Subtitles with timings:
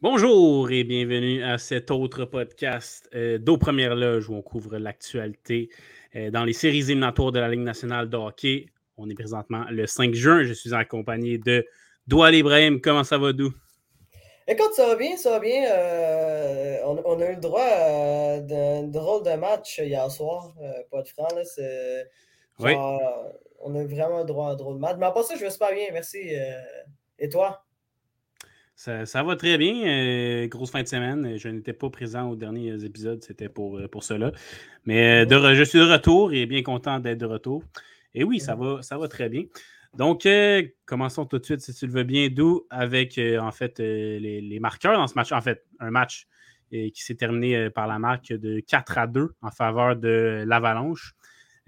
[0.00, 5.70] Bonjour et bienvenue à cet autre podcast euh, d'Aux Premières Loges où on couvre l'actualité
[6.14, 8.66] euh, dans les séries éliminatoires de la Ligue nationale de hockey.
[8.96, 10.44] On est présentement le 5 juin.
[10.44, 11.66] Je suis accompagné de
[12.06, 12.80] Doual Ibrahim.
[12.80, 13.52] Comment ça va, Dou?
[14.46, 15.64] Écoute, ça va bien, ça va bien.
[15.70, 20.54] Euh, on, a eu le droit d'un drôle de match hier soir,
[20.90, 21.28] pas de franc.
[22.58, 22.74] oui.
[23.66, 24.96] On a eu vraiment le droit à un drôle de match.
[24.98, 26.18] Mais à part ça, je vais super bien, merci.
[27.18, 27.64] et toi?
[28.76, 29.86] Ça, va très bien.
[29.86, 31.36] Euh, grosse fin de semaine.
[31.38, 34.32] Je n'étais pas présent aux derniers épisodes, c'était pour, euh, pour cela.
[34.84, 37.62] Mais euh, je suis de retour et bien content d'être de retour.
[38.14, 39.44] Et oui, ça va, ça va très bien.
[39.96, 40.26] Donc,
[40.86, 44.96] commençons tout de suite, si tu le veux bien, d'où avec en fait les, marqueurs
[44.98, 45.32] dans ce match.
[45.32, 46.26] En fait, un match
[46.70, 51.14] qui s'est terminé par la marque de 4 à 2 en faveur de l'Avalanche.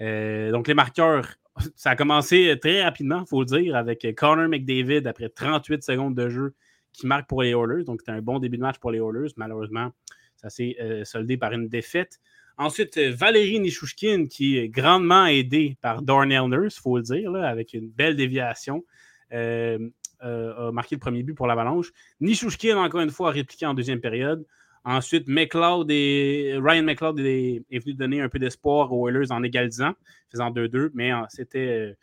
[0.01, 1.37] donc, les marqueurs,
[1.77, 6.17] ça a commencé très rapidement, il faut le dire, avec Connor McDavid après 38 secondes
[6.17, 6.55] de jeu
[6.97, 7.85] qui marque pour les Oilers.
[7.85, 9.33] Donc, c'était un bon début de match pour les Oilers.
[9.37, 9.91] Malheureusement,
[10.37, 12.21] ça s'est euh, soldé par une défaite.
[12.59, 17.35] Ensuite, euh, Valérie Nishushkin, qui est grandement aidé par Darnell Nurse, il faut le dire,
[17.35, 18.85] avec une belle déviation,
[19.33, 19.79] euh,
[20.21, 21.93] a marqué le premier but pour l'Avalanche.
[22.21, 24.47] Nishushkin, encore une fois, a répliqué en deuxième période.
[24.85, 29.93] Ensuite, McLeod Ryan McLeod est, venu donner un peu d'espoir aux Oilers en égalisant,
[30.31, 31.97] faisant 2-2, mais c'était,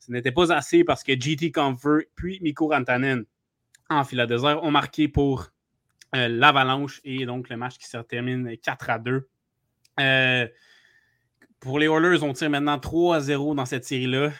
[0.00, 3.24] ce n'était pas assez parce que GT Comfort puis Mikko Rantanen
[3.88, 5.48] en désert ont marqué pour
[6.14, 9.28] euh, l'Avalanche et donc le match qui se termine 4 à 2.
[10.00, 10.46] Euh,
[11.60, 14.32] pour les Oilers, on tire maintenant 3 à 0 dans cette série-là.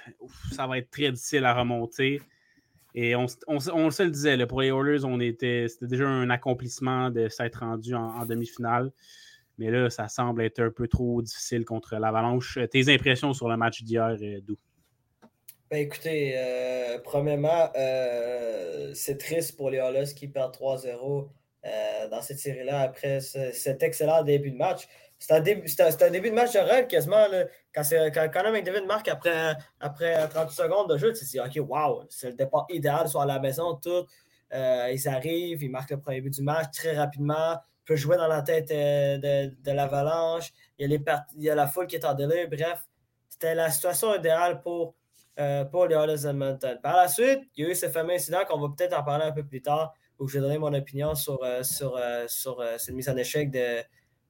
[0.52, 2.20] Ça va être très difficile à remonter.
[2.94, 7.60] Et on, se le disait, pour les Oilers, était, c'était déjà un accomplissement de s'être
[7.60, 8.90] rendu en, demi-finale.
[9.58, 12.58] Mais là, ça semble être un peu trop difficile contre l'Avalanche.
[12.70, 14.56] Tes impressions sur le match d'hier, euh, Dou?
[15.70, 17.70] Ben écoutez, euh, premièrement,
[18.94, 21.28] c'est triste pour les Hollis qui perdent 3-0
[21.66, 24.86] euh, dans cette série-là après cet excellent début de match.
[25.18, 27.26] C'est un, début, un, début de match de quasiment.
[27.28, 27.44] Là,
[27.74, 31.68] quand, quand Conor McDavid marque après, après 30 secondes de jeu, tu te dis OK,
[31.68, 34.06] wow, c'est le départ idéal, soit à la maison, tout.
[34.52, 37.56] ils arrivent, ils marquent le premier but du match très rapidement,
[37.86, 40.52] peut jouer dans la tête de, de l'avalanche.
[40.78, 42.46] Il, il y a la foule qui est en délai.
[42.46, 42.86] Bref,
[43.28, 44.94] c'était la situation idéale pour
[45.38, 46.78] euh, pour les Oilers.
[46.82, 49.26] Par la suite, il y a eu ce fameux incident qu'on va peut-être en parler
[49.26, 52.64] un peu plus tard, où je vais donner mon opinion sur, euh, sur, euh, sur
[52.78, 53.82] cette mise en échec de.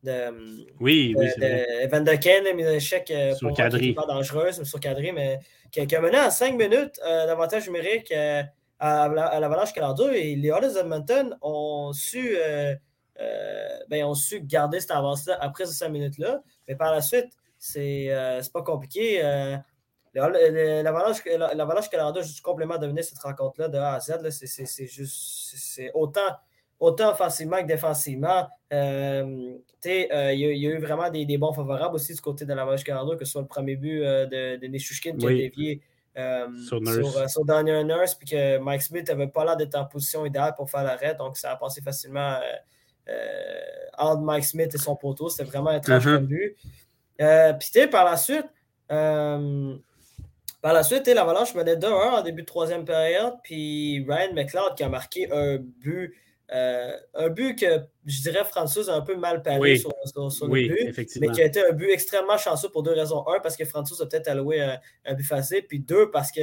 [0.06, 3.92] De oui, oui, de, Evan la mise en échec sur pour Cadry.
[3.92, 5.40] pas dangereuse, Cadry, mais
[5.70, 8.44] qui, a mené à 5 minutes d'avantage numérique à,
[8.78, 10.08] à l'Avalanche Calardo.
[10.10, 12.36] Et les Oilers Edmonton ont su,
[13.88, 16.42] ben, ont su garder cette avance-là après ces 5 minutes-là.
[16.68, 18.10] Mais par la suite, c'est
[18.52, 19.20] pas compliqué.
[20.16, 24.30] L'Avalanche Canada juste complètement dominé cette rencontre-là de A à Z.
[24.30, 26.20] C'est juste c'est autant,
[26.78, 28.48] autant offensivement que défensivement.
[28.72, 29.54] Euh,
[29.86, 32.82] euh, il, y a, eu vraiment des, des, bons favorables aussi du côté de l'Avalanche
[32.82, 35.80] Canada, que ce soit le premier but euh, de, de Nishushkin qui a dévié
[36.66, 36.80] sur,
[37.30, 40.68] sur, Daniel Nurse, puis que Mike Smith n'avait pas l'air d'être en position idéale pour
[40.68, 42.38] faire l'arrêt, donc ça a passé facilement
[43.96, 45.28] entre Mike Smith et son poteau.
[45.28, 46.56] C'était vraiment un très uh but.
[47.18, 48.46] Puis par la suite,
[48.88, 54.82] par la suite, l'Avalanche menait 2-1 en début de troisième période, puis Ryan McLeod qui
[54.82, 56.12] a marqué un but,
[56.52, 61.18] euh, un but que je dirais François a un peu mal paré sur, le but,
[61.20, 63.26] mais qui a été un but extrêmement chanceux pour deux raisons.
[63.26, 66.42] Un, parce que François a peut-être alloué un, un, but facile, puis deux, parce que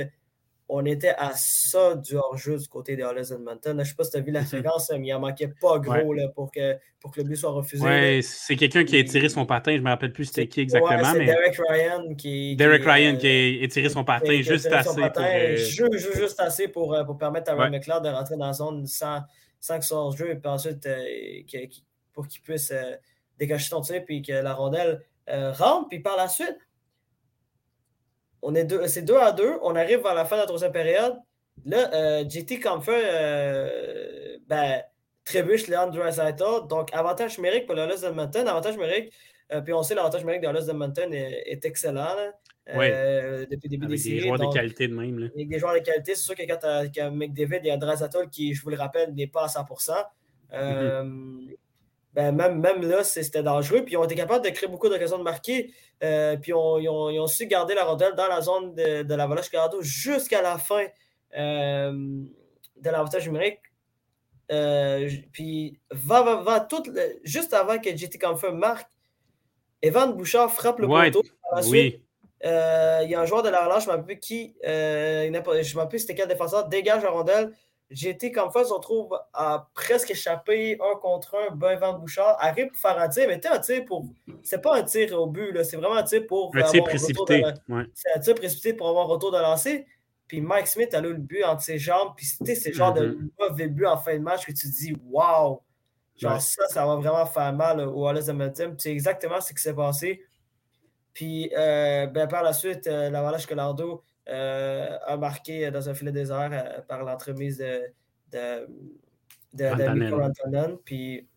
[0.69, 3.73] on était à ça du hors-jeu du côté des Hollis Edmonton.
[3.73, 4.47] Je ne sais pas si tu as vu la mhm.
[4.47, 7.51] séquence, mais il en manquait pas gros là, pour, que, pour que le but soit
[7.51, 7.85] refusé.
[7.85, 9.73] Oui, c'est quelqu'un qui a tiré son patin.
[9.73, 11.13] Je ne me rappelle plus c'était qui exactement.
[11.13, 12.55] c'est Derek Ryan qui.
[12.55, 15.01] Derek Ryan qui a étiré son patin juste assez.
[15.01, 18.53] Pour, euh, juste assez pour, euh, pour permettre à Ryan McLeod de rentrer dans la
[18.53, 19.19] zone sans,
[19.63, 21.67] sans que soit hors-jeu et puis ensuite euh,
[22.11, 22.73] pour qu'il puisse
[23.39, 25.87] décacher son tir puis que la rondelle rentre.
[25.87, 26.57] Puis par la suite,
[28.41, 29.59] on est deux, c'est 2 à 2.
[29.61, 31.15] On arrive à la fin de la troisième période.
[31.65, 34.83] Là, euh, JT Comfort euh, ben,
[35.23, 36.67] trébuche Leon Dreisaitl.
[36.67, 38.45] Donc, avantage numérique pour le Los Edmonton.
[38.47, 39.13] Avantage numérique,
[39.53, 42.15] euh, puis on sait l'avantage numérique de Los Edmonton est, est excellent.
[42.69, 44.15] Euh, depuis le début des séries.
[44.15, 45.19] des joueurs de qualité de même.
[45.19, 45.27] Là.
[45.33, 46.15] Avec des joueurs de qualité.
[46.15, 49.27] C'est sûr que quand tu as McDavid et Dreisaitl qui, je vous le rappelle, n'est
[49.27, 49.91] pas à 100%.
[50.53, 51.57] Mm-hmm.
[52.13, 53.83] ben, même, même là, c'était dangereux.
[53.83, 55.71] Puis ils ont été capables de créer beaucoup d'occasions de marquer.
[56.03, 59.81] Euh, puis ils ont, su garder la rondelle dans la zone de, de l'Avalanche Colorado
[59.81, 60.85] jusqu'à la fin
[61.37, 61.91] euh,
[62.77, 63.59] de l'avantage numérique.
[64.51, 66.83] Euh, puis va, va, tout,
[67.23, 68.89] juste avant que JT Comfort marque,
[69.81, 71.23] Evan Bouchard frappe le poteau.
[71.67, 72.01] Oui.
[72.43, 75.99] Il y a un joueur de la relâche, je ne plus qui, je ne plus
[75.99, 77.53] c'était quel défenseur, dégage la rondelle.
[77.93, 81.55] JT Comfort se retrouve à presque échapper un contre un.
[81.55, 84.05] Ben Evan Bouchard arrive pour faire un tir, mais un tir pour.
[84.41, 86.51] C'est pas un tir au but, c'est vraiment un tir pour.
[86.55, 87.43] Un tir précipité.
[87.93, 89.85] C'est un tir précipité pour avoir un retour de lancer.
[90.27, 92.13] Puis Mike Smith a eu le but entre ses jambes.
[92.15, 93.29] Puis c'était ce genre de mm-hmm.
[93.39, 95.61] mauvais but en fin de match que tu te dis Waouh!
[96.15, 99.73] Genre ça, ça va vraiment faire mal au Wallace Puis C'est exactement ce qui s'est
[99.73, 100.23] passé.
[101.13, 105.93] Puis euh, ben, par la suite, euh, la Valache Colardo euh, a marqué dans un
[105.93, 107.93] filet désert par l'entremise de,
[108.31, 108.67] de,
[109.53, 110.77] de, Antonen.
[110.83, 111.27] Puis,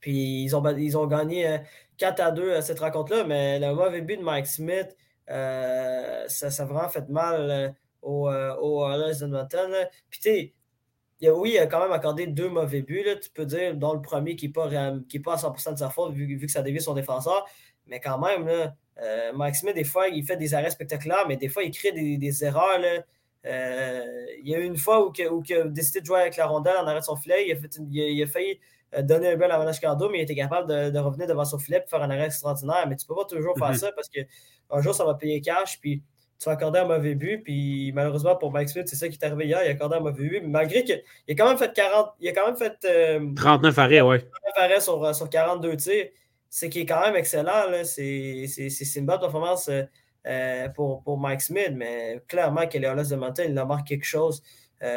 [0.00, 1.60] puis ils, ont, ils ont gagné
[1.98, 3.24] 4 à 2 cette rencontre-là.
[3.24, 4.96] Mais le mauvais but de Mike Smith,
[5.26, 7.74] ça, ça a vraiment fait mal
[8.06, 9.72] au, euh, au Edmonton.
[10.08, 10.30] Puis tu
[11.20, 13.94] sais, oui, il a quand même accordé deux mauvais buts, là, tu peux dire, dont
[13.94, 16.80] le premier qui n'est pas, pas à 100% de sa faute, vu, que ça dévie
[16.80, 17.44] son défenseur.
[17.86, 21.36] Mais quand même, là, euh, Mike Smith, des fois, il fait des arrêts spectaculaires, mais
[21.36, 22.78] des fois, il crée des, erreurs.
[22.78, 23.02] Là.
[23.46, 24.04] Euh,
[24.42, 26.46] il y a eu une fois où, où, il a décidé de jouer avec la
[26.46, 27.46] rondelle en arrêt de son filet.
[27.46, 28.58] Il a, fait il a, failli
[28.94, 31.58] euh, donner un bel à Vanage Cardo, mais il était capable de, revenir devant son
[31.58, 32.86] filet et faire un arrêt extraordinaire.
[32.88, 33.78] Mais tu ne peux pas toujours faire mm-hmm.
[33.78, 35.78] ça parce qu'un jour, ça va payer cash.
[35.80, 36.02] Puis
[36.38, 37.42] tu vas accorder un mauvais but.
[37.44, 39.60] Puis malheureusement pour Mike Smith, c'est ça qui est arrivé hier.
[39.62, 40.42] Il a accordé un mauvais but.
[40.42, 42.74] malgré qu'il a quand même fait 40, il a quand même fait
[43.36, 44.18] 39 euh, arrêts, ouais.
[44.20, 46.06] 39 arrêts sur, sur 42 tirs.
[46.58, 47.84] C'est qui est quand même excellent.
[47.84, 48.46] C'est
[48.96, 49.68] une bonne performance
[50.26, 54.06] euh, pour, pour, Mike Smith, mais clairement que Léolas de Mountain, il a marqué quelque
[54.06, 54.42] chose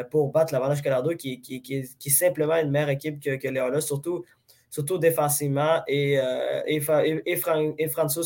[0.10, 3.50] pour battre l'Avalanche Colorado, qui, qui, qui, qui, est simplement une meilleure équipe que, que
[3.50, 4.24] Léolas, surtout
[4.70, 6.80] surtout défensivement, et, euh, et,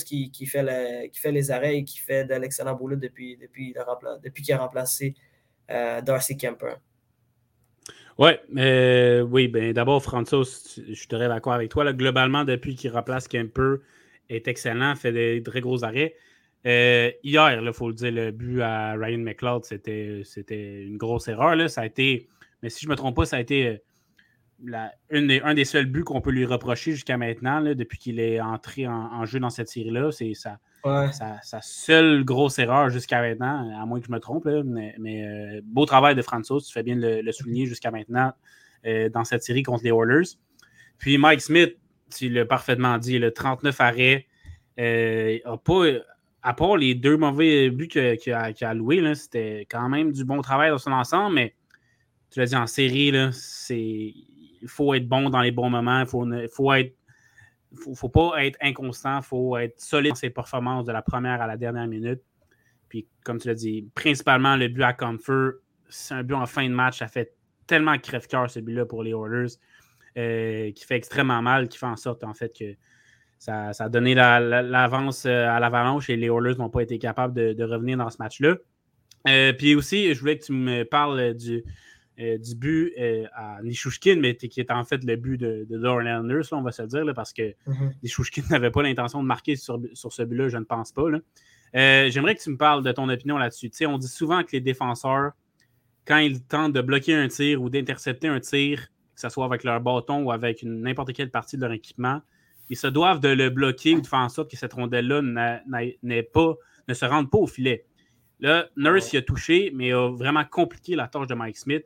[0.06, 3.74] qui, qui, fait qui fait les arrêts et qui fait de l'excellent boulot depuis, depuis,
[4.22, 5.16] depuis qu'il a remplacé
[5.72, 6.76] euh, Darcy Kemper.
[8.20, 11.84] Ouais, euh, oui, ben d'abord, François, je suis très d'accord avec toi.
[11.84, 13.78] Là, globalement, depuis qu'il remplace Kemper,
[14.30, 16.16] est excellent, fait des très gros arrêts.
[16.64, 21.56] hier, il faut le dire, le but à Ryan McLeod, c'était une grosse erreur.
[21.56, 21.68] Là.
[21.68, 22.30] Ça a été,
[22.62, 23.82] mais si je ne me trompe pas, ça a été
[25.12, 29.26] un des seuls buts qu'on peut lui reprocher jusqu'à maintenant, depuis qu'il est entré en,
[29.26, 30.12] jeu dans cette série-là.
[30.12, 30.34] C'est
[30.84, 34.46] sa, seule grosse erreur jusqu'à maintenant, à moins que je me trompe.
[34.66, 38.34] mais, euh, beau travail de Francis, tu fais bien de le, souligner jusqu'à maintenant
[38.86, 40.38] euh, dans cette série contre les Oilers.
[40.98, 41.78] Puis Mike Smith,
[42.16, 44.28] tu l'as parfaitement dit, le 39 arrêts,
[44.80, 45.84] euh, pas,
[46.42, 50.42] à part les deux mauvais buts qu'il a, qu alloués, c'était quand même du bon
[50.42, 51.56] travail dans son ensemble, mais
[52.30, 54.14] tu l'as dit en série, c'est
[54.64, 56.00] il faut être bon dans les bons moments.
[56.00, 56.96] Il faut, faut être.
[57.96, 61.58] Faut, pas être inconstant, faut être solide dans ses performances de la première à la
[61.58, 62.22] dernière minute.
[62.88, 65.54] Puis, comme tu l'as dit, principalement le but à Comfort,
[65.90, 67.00] c'est un but en fin de match.
[67.00, 67.34] Ça fait
[67.66, 69.54] tellement crève-cœur ce but-là pour les Oilers,
[70.18, 72.76] euh, qui fait extrêmement mal, qui fait en sorte en fait que
[73.40, 77.64] ça, a donné l'avance euh, à l'avalanche et les Oilers n'ont pas été capables de,
[77.64, 78.56] revenir dans ce match-là.
[79.28, 81.64] Euh, puis aussi, je voulais que tu me parles du,
[82.20, 85.88] euh, du but euh, à Nishushkin, mais qui est en fait le but de, de
[85.88, 87.92] Anders, on va se dire, parce que mm
[88.52, 91.06] n'avait pas l'intention de marquer sur, ce but-là, je ne pense pas.
[91.76, 93.72] Euh, j'aimerais que tu me parles de ton opinion là-dessus.
[93.88, 95.32] on dit souvent que les défenseurs,
[96.06, 99.64] quand ils tentent de bloquer un tir ou d'intercepter un tir, que ce soit avec
[99.64, 102.22] leur bâton ou avec n'importe quelle partie de leur équipement,
[102.70, 105.22] ils se doivent de le bloquer ou de faire en sorte que cette rondelle-là
[106.04, 106.56] n'est pas,
[106.88, 107.86] ne se rende pas au filet.
[108.40, 111.86] Là, Nurse y a touché, mais a vraiment compliqué la tâche de Mike Smith.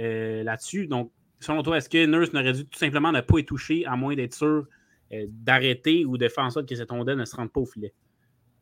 [0.00, 0.86] Euh, là-dessus.
[0.86, 3.96] Donc, selon toi, est-ce que Nurse n'aurait dû tout simplement ne pas être touché à
[3.96, 4.66] moins d'être sûr
[5.12, 7.66] euh, d'arrêter ou de faire en sorte que cette ondelle ne se rende pas au
[7.66, 7.92] filet?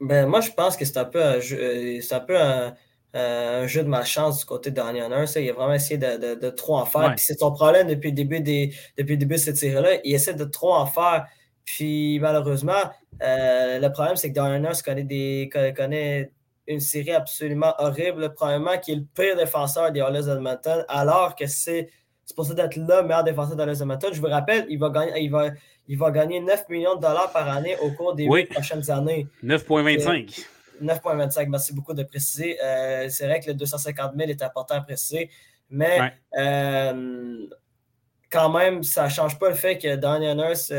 [0.01, 3.83] Ben, moi, je pense que c'est un peu un jeu, euh, un, peu un, jeu
[3.83, 5.37] de malchance du côté de Daniel Nurse.
[5.37, 7.15] Il a vraiment essayé de, trop en faire.
[7.15, 10.01] Puis c'est son problème depuis le début, des, depuis le début de cette série-là.
[10.05, 11.27] Il essaie de trop en faire.
[11.65, 16.31] Puis malheureusement, le problème, c'est que Daniel Nurse connaît, des, connaît
[16.67, 21.47] une série absolument horrible, probablement qui est le pire défenseur des Oilers Edmonton, alors que
[21.47, 21.91] c'est
[22.25, 24.11] supposé d'être le meilleur défenseur des Oilers Edmonton.
[24.13, 25.51] Je vous rappelle, il va gagner, il va,
[25.89, 29.27] il va gagner 9 millions de dollars par année au cours des prochaines années.
[29.45, 30.47] 9,25.
[30.83, 32.59] 9,25, merci beaucoup de préciser.
[32.63, 35.31] Euh, c'est vrai que le 250 000 est important à préciser,
[35.71, 37.47] mais euh,
[38.31, 40.73] quand même, ça ne change pas le fait que Daniel Nurse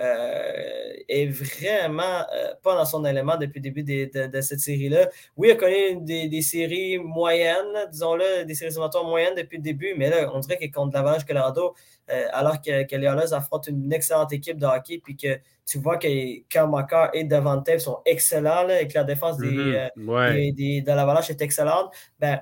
[0.00, 2.24] euh, est vraiment
[2.62, 5.08] pas dans son élément depuis le début de, cette série-là.
[5.36, 9.94] Oui, il a connu des, séries moyennes, disons-le, des séries éliminatoires moyennes depuis le début,
[9.96, 11.74] mais là, on dirait que contre l'Avalanche Colorado,
[12.32, 15.98] alors que, que les Oilers affrontent une excellente équipe de hockey, puis que tu vois
[15.98, 20.54] que Makar et Devante sont excellents et que la défense mm-hmm.
[20.54, 22.40] des, de l'Avalanche est excellente, ben,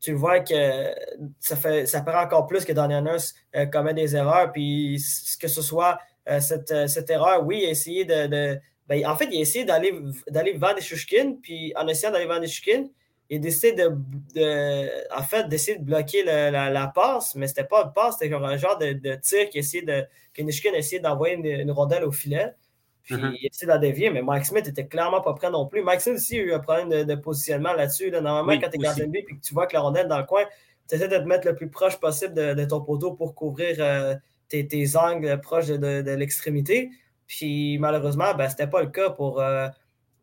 [0.00, 0.94] tu vois que
[1.40, 4.52] ça fait ça paraît encore plus que Daniel Nurse euh, commet des erreurs.
[4.52, 5.02] Puis
[5.40, 6.40] que ce soit euh,
[6.70, 8.58] euh, cette, erreur, oui, il a essayé de.
[8.88, 12.40] Ben, en fait, il a essayé d'aller vers des Shushkin, puis en essayant d'aller vers
[12.40, 12.86] des Shushkin,
[13.28, 17.92] il a décidé de, en fait, d'essayer de bloquer la, passe, mais c'était pas une
[17.92, 20.04] passe, c'était un genre de, tir qui essayait de.
[20.32, 22.54] que Nishkin essayait d'envoyer une, une, rondelle au filet.
[23.02, 23.36] Puis uh-huh.
[23.40, 25.82] il essaie de la dévier, mais Mike Smith était clairement pas prêt non plus.
[25.82, 28.10] Mike Smith aussi a eu un problème de, positionnement là-dessus.
[28.10, 30.18] Normalement, quand tu es gardien de but et que tu vois que la rondelle dans
[30.18, 30.44] le coin,
[30.88, 34.14] tu essaies de te mettre le plus proche possible de, ton poteau pour couvrir euh,
[34.48, 36.90] tes, angles proches de, l'extrémité.
[37.26, 39.68] Puis malheureusement, ben, ce n'était pas le cas pour, euh,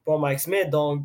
[0.03, 0.69] pour Mike Smith.
[0.69, 1.03] Donc,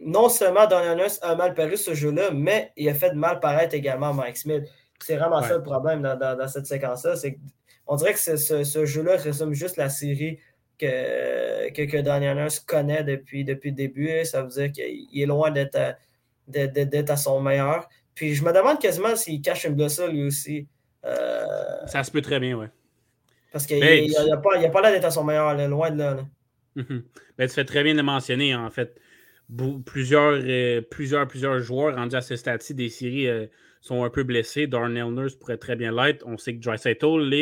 [0.00, 3.74] non seulement Donnelly a mal paru ce jeu-là, mais il a fait de mal paraître
[3.74, 4.64] également Mike Smith.
[5.00, 7.14] C'est vraiment ça le problème dans, cette séquence-là.
[7.86, 10.38] On dirait que ce, ce jeu-là résume juste la série
[10.78, 14.24] que, que, que Daniel connaît depuis, depuis le début.
[14.24, 17.88] Ça veut dire qu'il est loin d'être à, son meilleur.
[18.14, 20.68] Puis je me demande quasiment s'il cache une blessure lui aussi.
[21.04, 22.66] Euh, ça se peut très bien, oui.
[23.52, 26.16] Parce qu'il n'a pas, pas l'air d'être à son meilleur, loin de là.
[26.76, 27.02] Mhm.
[27.36, 28.98] Ben, tu fais très bien de mentionner, en fait.
[29.84, 33.46] Plusieurs, euh, plusieurs, plusieurs joueurs rendus à ce stade-ci des séries euh,
[33.82, 34.66] sont un peu blessés.
[34.66, 36.24] Darnell Nurse pourrait très bien l'être.
[36.26, 36.76] On sait que Dry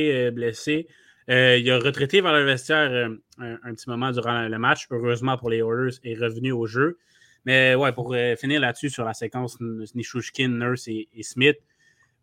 [0.08, 0.88] est blessé.
[1.30, 4.86] Euh, il a retraité vers le vestiaire euh, un, petit moment durant le match.
[4.90, 6.98] Heureusement pour les Oilers, est revenu au jeu.
[7.44, 9.58] Mais ouais, pour euh, finir là-dessus sur la séquence
[9.94, 11.56] Nishushkin, Nurse et, Smith,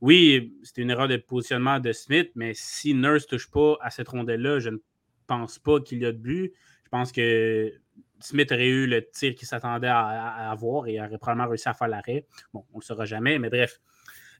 [0.02, 3.90] oui, c'était une erreur de positionnement de Smith, mais si Nurse ne touche pas à
[3.90, 4.78] cette rondelle-là, je ne
[5.26, 6.54] pense pas qu'il y a de but.
[6.84, 7.74] Je pense que
[8.20, 11.88] Smith aurait eu le tir qu'il s'attendait à, avoir et aurait probablement réussi à faire
[11.88, 12.26] l'arrêt.
[12.54, 13.80] Bon, on ne le saura jamais, mais bref.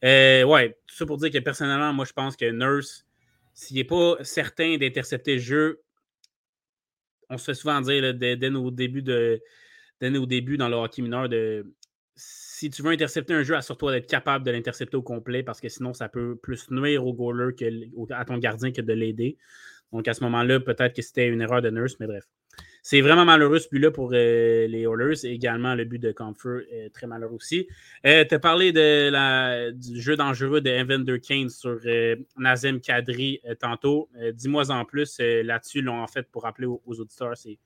[0.04, 3.08] ouais, tout ça pour dire que personnellement, moi, je pense que Nurse
[3.58, 5.82] s'il n'est pas certain d'intercepter le jeu,
[7.28, 9.42] on se fait souvent dire dès, nos débuts de,
[10.00, 11.66] nos débuts dans le hockey mineur de
[12.58, 15.70] si tu veux intercepter un jeu, assure-toi d'être capable de l'intercepter au complet parce que
[15.70, 19.38] sinon, ça peut plus nuire au goaler que, à ton gardien que de l'aider.
[19.94, 22.24] Donc à ce moment-là, peut-être que c'était une erreur de nurse, mais bref.
[22.82, 25.24] C'est vraiment malheureux ce but-là pour euh, les Oilers.
[25.24, 27.68] Et également, le but de Comfort est très malheureux aussi.
[28.08, 34.10] Euh, tu as parlé du jeu dangereux de Evander Kane sur euh, Nazem Kadri tantôt.
[34.34, 37.60] Dis-moi en plus là-dessus, en fait, pour rappeler aux, auditeurs, c'est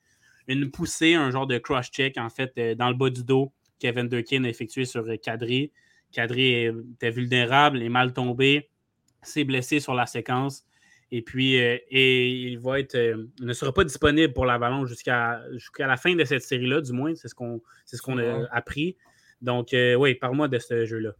[0.47, 4.45] une poussée, un genre de cross-check, en fait, dans le bas du dos qu'Evander Kane
[4.45, 5.71] a effectué sur Kadri.
[6.11, 8.69] Kadri était vulnérable, est mal tombé,
[9.21, 10.65] s'est blessé sur la séquence.
[11.11, 15.41] Et puis, euh, et il va être, euh, ne sera pas disponible pour l'Avalanche jusqu'à
[15.51, 17.13] jusqu'à la fin de cette série-là, du moins.
[17.15, 18.95] C'est ce qu'on ce qu'on a appris.
[19.41, 21.11] Donc, euh, oui, parle-moi de ce jeu-là.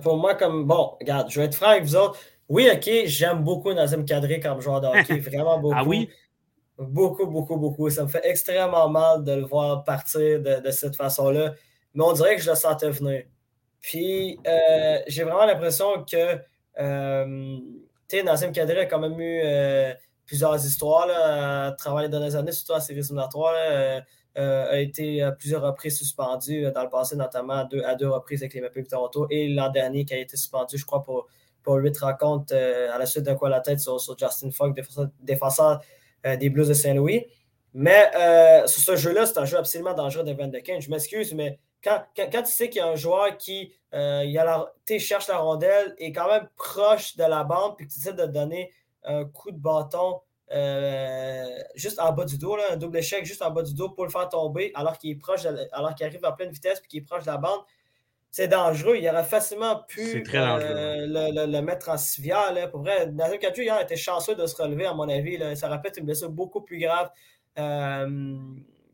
[0.00, 2.18] pour moi, comme bon, regarde, je vais être franc avec vous autres.
[2.48, 5.76] Oui, OK, j'aime beaucoup Nazem Kadri comme joueur de hockey, vraiment beaucoup.
[5.78, 6.08] Ah oui?
[6.82, 7.90] Beaucoup, beaucoup, beaucoup.
[7.90, 11.54] Ça me fait extrêmement mal de le voir partir de, cette façon-là.
[11.94, 13.24] Mais on dirait que je le sentais venir.
[13.80, 14.38] Puis,
[15.08, 16.38] j'ai vraiment l'impression que
[18.20, 19.94] Nazem Kadri a quand même eu euh,
[20.26, 23.54] plusieurs histoires à travers les dernières années, surtout en séries éliminatoires.
[23.56, 24.00] Euh,
[24.38, 28.08] euh, a été à plusieurs reprises suspendu dans le passé, notamment à deux, à deux
[28.08, 31.02] reprises avec les Maple de Toronto et l'an dernier qui a été suspendu, je crois,
[31.02, 31.26] pour,
[31.62, 34.74] pour huit rencontres à la suite d'un coup à la tête sur, Justin Fogg,
[35.20, 35.82] défenseur,
[36.24, 37.26] des Blues de Saint-Louis.
[37.74, 38.10] Mais
[38.66, 42.04] sur ce jeu-là, c'est un jeu absolument dangereux de Van de Je m'excuse, mais quand,
[42.14, 44.24] tu sais qu'il y a un joueur qui euh,
[44.98, 48.26] cherche la rondelle et quand même proche de la bande, puis que tu essaies de
[48.26, 48.72] donner
[49.04, 50.20] un coup de bâton
[50.52, 54.04] euh, juste en bas du dos, un double échec juste en bas du dos pour
[54.04, 57.02] le faire tomber alors qu'il est proche, alors qu'il arrive à pleine vitesse puis qu'il
[57.02, 57.60] est proche de la bande,
[58.32, 58.96] c'est dangereux.
[58.96, 62.52] Il aurait facilement pu euh, le, mettre en civière.
[62.70, 65.38] Pour vrai, Nazem Kadju hier était chanceux de se relever, à mon avis.
[65.54, 67.10] Ça aurait une blessure beaucoup plus grave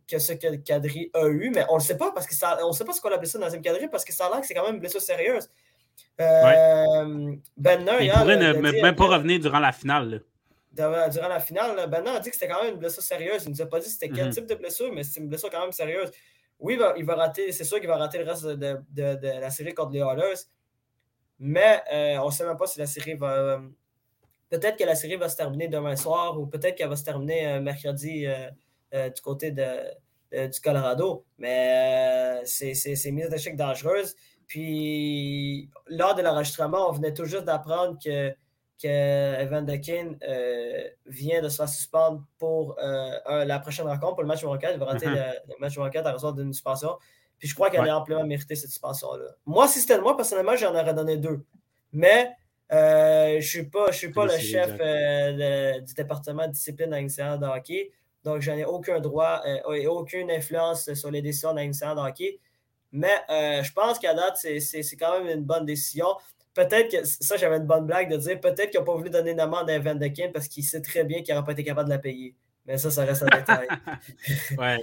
[0.09, 2.59] que ce que Kadri a eu, mais on ne le sait pas parce que ça,
[2.65, 4.41] on sait pas ce qu'on a blessé dans une Kadri parce que ça a l'air
[4.41, 5.49] que c'est quand même une blessure sérieuse.
[6.21, 10.23] Euh, Ben Il pourrait ne, même pas revenir durant la finale.
[10.73, 13.45] Durant la finale, Ben a dit que c'était quand même une blessure sérieuse.
[13.45, 14.33] Il ne nous a pas dit c'était quel mhm.
[14.33, 16.11] type de blessure, mais c'est une blessure quand même sérieuse.
[16.61, 19.93] Oui, il va, rater, c'est sûr qu'il va rater le reste de, la série contre
[19.93, 20.41] les Oilers,
[21.39, 23.33] mais euh, on ne sait même pas si la série va.
[23.33, 23.59] Euh,
[24.51, 27.47] peut-être que la série va se terminer demain soir ou peut-être qu'elle va se terminer
[27.47, 28.27] euh, mercredi
[28.93, 29.85] du côté de,
[30.33, 31.25] du Colorado.
[31.39, 34.15] Mais euh, c'est une mise d'échec dangereuse.
[34.47, 38.35] Puis, lors de l'enregistrement, on venait tout juste d'apprendre que
[38.81, 40.15] que Evan Dekin
[41.07, 44.75] vient de se faire suspendre pour la prochaine rencontre, pour le match numéro 4.
[44.75, 45.33] Il va rater mm-hmm.
[45.49, 46.97] le, match numéro 4 à raison d'une suspension.
[47.39, 49.27] Puis je crois qu'elle a amplement mérité cette suspension-là.
[49.47, 51.45] Moi, si c'était moi, personnellement, j'en aurais donné deux.
[51.93, 52.33] Mais
[52.71, 54.73] je ne suis pas, je suis pas le chef
[55.85, 57.93] du département de discipline à de hockey.
[58.25, 59.43] Donc, je n'ai aucun droit
[59.73, 62.41] et aucune influence sur les décisions d'un de hockey.
[62.91, 66.09] Mais je pense qu'à date, c'est quand même une bonne décision
[66.59, 69.31] peut-être que ça, j'avais une bonne blague de dire peut-être qu'ils n'ont pas voulu donner
[69.31, 71.63] une amende à Van de Kim parce qu'il sait très bien qu'il n'aurait pas été
[71.63, 72.35] capable de la payer.
[72.67, 73.69] Mais ça, ça reste un détail.
[74.59, 74.83] ouais.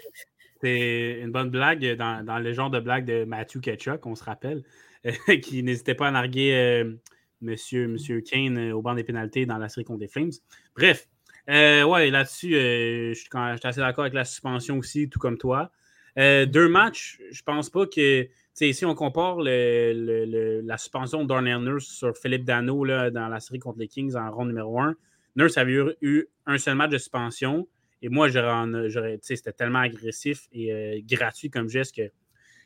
[0.62, 4.64] C'est une bonne blague dans, le genre de blague de Matthew Ketchuk, on se rappelle,
[5.44, 6.94] qui n'hésitait pas à narguer euh,
[7.42, 10.32] monsieur, monsieur Kane euh, au banc des pénalités dans la série contre les Flames.
[10.76, 11.10] Bref,
[11.50, 15.72] euh, ouais, là-dessus, je suis assez d'accord avec la suspension aussi, tout comme toi.
[16.16, 22.18] deux matchs, je pense pas que si on compare la suspension de Darnell Nurse sur
[22.18, 24.96] Philippe Dano dans la série contre les Kings en ronde numéro 1,
[25.36, 27.68] Nurse avait eu, un seul match de suspension.
[28.02, 32.12] Et moi, j'aurais, c'était tellement agressif et euh, gratuit comme geste que,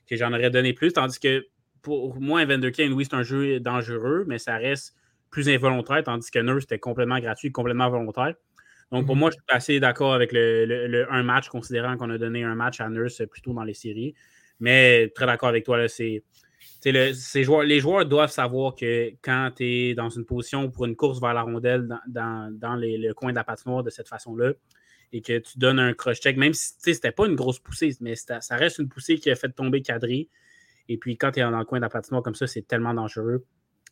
[0.08, 0.93] que j'en aurais donné plus.
[0.93, 1.48] Tandis que
[1.81, 4.96] pour moi, Evander Kane, oui, c'est un jeu dangereux, mais ça reste
[5.31, 8.36] plus involontaire, tandis que Nurse était complètement gratuit, complètement volontaire.
[8.91, 9.19] Donc, pour mhm.
[9.19, 12.81] moi, je suis assez d'accord avec le, un match, considérant qu'on a donné un match
[12.81, 14.15] à Nurse plutôt dans les séries.
[14.60, 16.24] Mais très d'accord avec toi, là, c'est.
[17.44, 21.20] joueurs, les joueurs doivent savoir que quand tu es dans une position pour une course
[21.22, 24.54] vers la rondelle dans, les, le coin de la patinoire de cette façon-là
[25.12, 28.39] et que tu donnes un cross-check, même si c'était pas une grosse poussée, mais ça
[28.51, 30.30] reste une poussée qui a fait tomber cadré.
[30.88, 32.94] Et puis quand tu es dans le coin de la patinoire comme ça, c'est tellement
[32.94, 33.46] dangereux.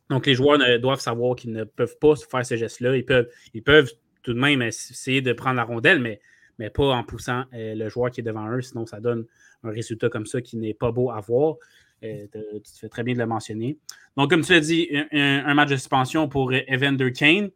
[0.10, 2.96] Donc les joueurs doivent savoir qu'ils ne peuvent pas faire ce geste-là.
[2.96, 3.92] Ils peuvent, ils peuvent
[4.24, 6.20] tout de même essayer de prendre la rondelle, mais,
[6.60, 9.26] mais pas en poussant euh, le joueur qui est devant eux, sinon ça donne
[9.64, 11.56] un résultat comme ça qui n'est pas beau à voir.
[12.04, 13.78] Euh, tu fais très bien de le mentionner.
[14.16, 17.50] Donc, comme tu l'as dit, un, match de suspension pour Evander Kane.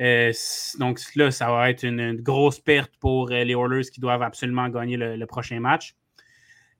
[0.00, 0.32] Euh,
[0.78, 4.68] donc là, ça va être une, grosse perte pour euh, les Oilers qui doivent absolument
[4.68, 5.94] gagner le, prochain match.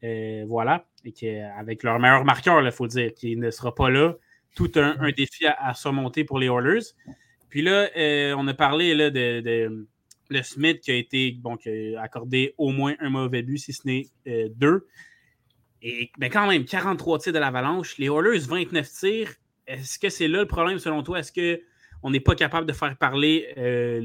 [0.03, 0.85] voilà.
[1.05, 4.15] Et avec leur meilleur marqueur, il faut dire, qui ne sera pas là.
[4.55, 6.93] Tout un, défi à, surmonter pour les Oilers.
[7.49, 7.89] Puis là,
[8.37, 9.87] on a parlé là, de
[10.29, 11.39] le Smith qui a été
[11.99, 14.87] accordé au moins un mauvais but, si ce n'est euh, deux.
[15.83, 17.99] Et ben, quand même, 43 tirs de l'Avalanche.
[17.99, 19.31] Les Oilers, 29 tirs.
[19.67, 21.21] Est-ce que c'est là le problème selon toi?
[21.21, 24.01] Est-ce qu'on n'est pas capable de faire parler euh,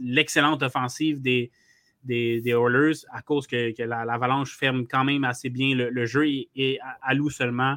[0.00, 1.50] l'excellente offensive des,
[2.04, 7.30] des, Oilers à cause que, l'Avalanche ferme quand même assez bien le, jeu et, alloue
[7.30, 7.76] seulement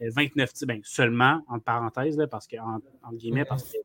[0.00, 3.78] 29 euh, tirs, ben, seulement, entre parenthèses, parce que, en, entre guillemets, parce que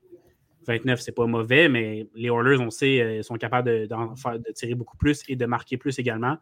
[0.68, 4.76] 29, c'est pas mauvais, mais les Oilers, on sait, euh, sont capables de, de, tirer
[4.76, 6.38] beaucoup plus et de marquer plus également.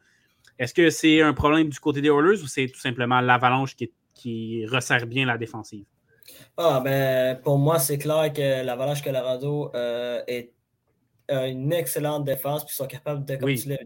[0.57, 3.91] Est-ce que c'est un problème du côté des Oilers ou c'est tout simplement l'avalanche qui,
[4.13, 5.85] qui, resserre bien la défensive?
[6.57, 10.51] Ah, ben, pour moi, c'est clair que l'avalanche Colorado euh, est
[11.29, 13.35] une excellente défense, puis ils sont capables de,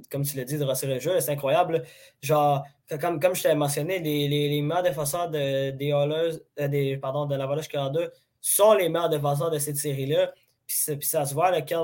[0.09, 1.19] comme, tu l'as dit, de resserrer le jeu.
[1.19, 1.83] C'est incroyable.
[2.21, 2.65] Genre,
[2.99, 6.97] comme, comme je t'avais mentionné, les, les, les meilleurs défenseurs de, des Oilers, euh, des,
[6.97, 8.01] pardon, de l'avalanche Colorado
[8.41, 10.31] sont les meilleurs défenseurs de cette série-là.
[10.69, 11.79] Puis, ça se voit, le Kel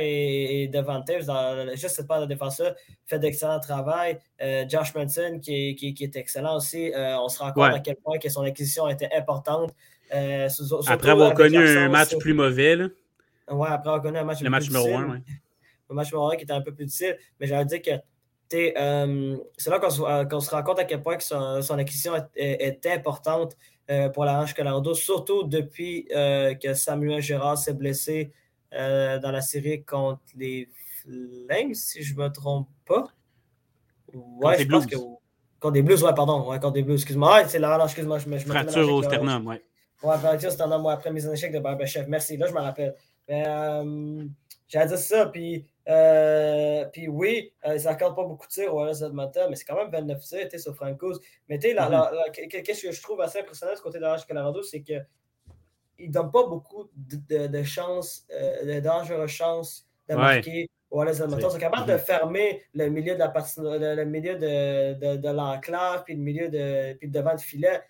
[0.00, 4.20] et, et Devante, dans juste cette part de défenseur, fait d'excellent travail.
[4.40, 6.92] Euh, Josh Manson, qui est, excellent aussi.
[6.94, 9.74] Euh, on se rend compte à quel point que son acquisition était importante.
[10.14, 10.48] Euh,
[10.86, 12.76] après avoir connu un match plus mauvais.
[12.76, 12.86] Là.
[13.50, 15.22] Ouais, après avoir connu un match le match numéro 1, ouais.
[15.90, 17.18] Le match numéro 1 qui était un peu plus difficile.
[17.40, 17.90] Mais j'allais dire que
[18.50, 23.56] c'est là qu'on se, rend compte à quel point que son, acquisition est importante.
[23.90, 28.32] Euh, pour la Range Colorado, surtout depuis euh, que Samuel Gérard s'est blessé
[28.74, 30.68] euh, dans la série contre les
[31.00, 33.04] Flames, si je ne me trompe pas.
[34.12, 34.96] Ouais, je pense que.
[35.58, 36.50] Contre des Blues, ouais, pardon.
[36.50, 37.48] Ouais, contre des Blues, excuse-moi.
[37.48, 38.18] c'est la excuse-moi.
[38.18, 39.62] Je me, Fracture au sternum, ouais.
[40.02, 42.06] Ouais, fracture au sternum, ouais, après mise en échec de Barberchef.
[42.08, 42.94] Merci, là, je me rappelle.
[43.26, 43.44] Mais,
[44.68, 48.84] j'ai dit ça, puis euh, puis oui, euh, ça n'accorde pas beaucoup de tirs au
[48.84, 51.18] LS Edmonton, mais c'est quand même 29 tirs sur Francos.
[51.48, 52.62] Mais tu sais, mm-hmm.
[52.62, 55.06] qu'est-ce que je trouve assez impressionnant de ce côté de l'Arche Colorado, c'est qu'il
[55.98, 61.20] ne donne pas beaucoup de, de, chances, euh, de dangereuses chances de marquer au LS
[61.20, 61.48] Edmonton.
[61.48, 61.98] Ils sont capables de mm-hmm.
[61.98, 67.08] fermer le milieu de la le, milieu de, de, l'enclave, puis le milieu de, puis
[67.08, 67.80] devant le filet.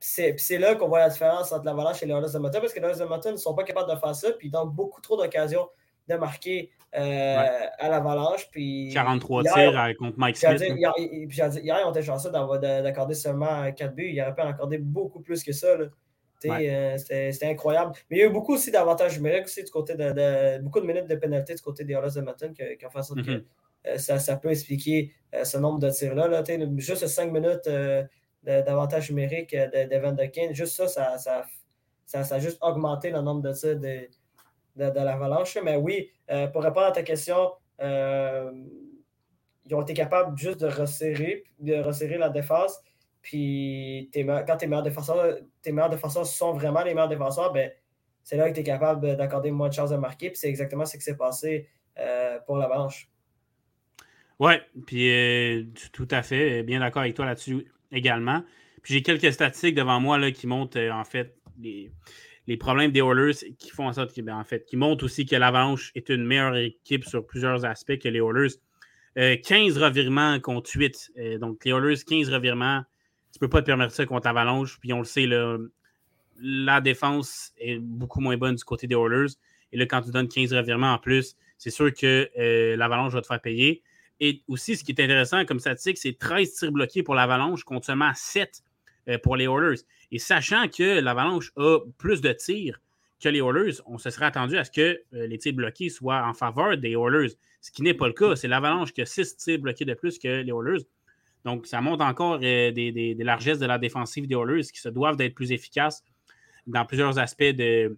[0.00, 2.86] C'est là qu'on voit la différence entre l'Avalanche et les Oilers Edmonton, parce que les
[2.86, 5.68] Oilers Edmonton ne sont pas capables de faire ça, puis ils donnent beaucoup trop d'occasions
[6.08, 8.50] de marquer euh, à l'Avalanche.
[8.50, 10.60] 43 tirs contre Mike Smith.
[10.60, 14.10] hier, ils ont été chanceux d'accorder seulement 4 buts.
[14.12, 15.68] Il aurait pu en accorder beaucoup plus que ça.
[16.44, 17.92] Euh, c'était incroyable.
[18.10, 20.86] Mais il y a eu beaucoup aussi d'avantages numériques aussi du côté de, beaucoup de
[20.86, 23.22] minutes de pénalité du côté des Oilers de Mountain qui, qui, ont fait en sorte
[23.22, 23.44] que
[23.86, 25.12] euh, ça, ça, peut expliquer
[25.44, 26.28] ce nombre de tirs-là.
[26.28, 26.42] Là,
[26.76, 27.70] juste 5 minutes
[28.42, 31.44] d'avantage numérique de, de Van de Kane, juste ça ça, ça
[32.04, 33.78] ça, a juste augmenté le nombre de tirs
[34.76, 35.58] de, l'Avalanche.
[35.64, 36.10] Mais oui,
[36.52, 42.28] pour répondre à ta question, ils ont été capables juste de resserrer, de resserrer la
[42.28, 42.80] défense.
[43.22, 47.70] Puis quand tes meilleurs défenseurs, tes meilleurs défenseurs sont vraiment les meilleurs défenseurs, ben,
[48.24, 50.30] c'est là que tu es capable d'accorder moins de chances de marquer.
[50.30, 53.08] Puis c'est exactement ce qui s'est passé euh, pour l'Avalanche.
[54.38, 54.54] Oui,
[54.86, 56.62] puis euh, tout à fait.
[56.62, 58.42] Bien d'accord avec toi là-dessus également.
[58.82, 61.92] Puis j'ai quelques statistiques devant moi là, qui montrent euh, en fait les,
[62.56, 65.36] problèmes des Oilers qui font en sorte que, ben, en fait, qui montrent aussi que
[65.36, 68.54] l'Avalanche est une meilleure équipe sur plusieurs aspects que les Oilers.
[69.14, 71.12] 15 revirements contre 8.
[71.38, 72.82] donc les Oilers, 15 revirements.
[73.32, 74.78] Tu peux pas te permettre ça contre l'Avalanche.
[74.80, 75.28] Puis on le sait,
[76.40, 79.34] la défense est beaucoup moins bonne du côté des Oilers.
[79.72, 83.22] Et là, quand tu donnes 15 revirements en plus, c'est sûr que euh, l'Avalanche va
[83.22, 83.82] te faire payer.
[84.20, 87.86] Et aussi, ce qui est intéressant comme statistique, c'est 13 tirs bloqués pour l'Avalanche contre
[87.86, 88.71] seulement 7 euh,
[89.22, 89.80] pour les Oilers.
[90.10, 92.80] Et sachant que l'Avalanche a plus de tirs
[93.22, 96.26] que les Oilers, on se serait attendu à ce que euh, les tirs bloqués soient
[96.26, 98.36] en faveur des Oilers, ce qui n'est pas le cas.
[98.36, 100.84] C'est l'Avalanche qui a 6 tirs bloqués de plus que les Oilers.
[101.44, 105.34] Donc, ça montre encore des, largesses de la défensive des Oilers qui se doivent d'être
[105.34, 106.04] plus efficaces
[106.66, 107.96] dans plusieurs aspects de,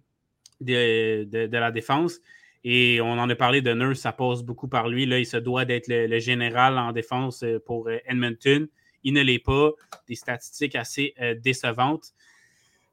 [0.61, 2.19] de, la défense.
[2.63, 5.05] Et on en a parlé de Nurse, ça passe beaucoup par lui.
[5.05, 8.67] Là, il se doit d'être le, général en défense euh, pour euh, Edmonton.
[9.05, 9.71] Il ne l'est pas.
[10.07, 12.13] Des statistiques assez euh, décevantes.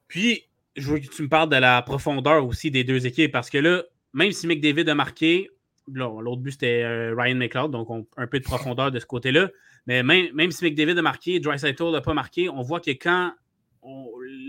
[0.06, 0.44] Puis,
[0.76, 3.58] je veux que tu me parles de la profondeur aussi des deux équipes parce que
[3.58, 5.50] là, même si McDavid a marqué,
[5.88, 9.50] l'autre but c'était Ryan McLeod, donc un peu de profondeur de ce côté-là.
[9.86, 13.32] Mais même, même si McDavid a marqué, Dreisaitl n'a pas marqué, on voit que quand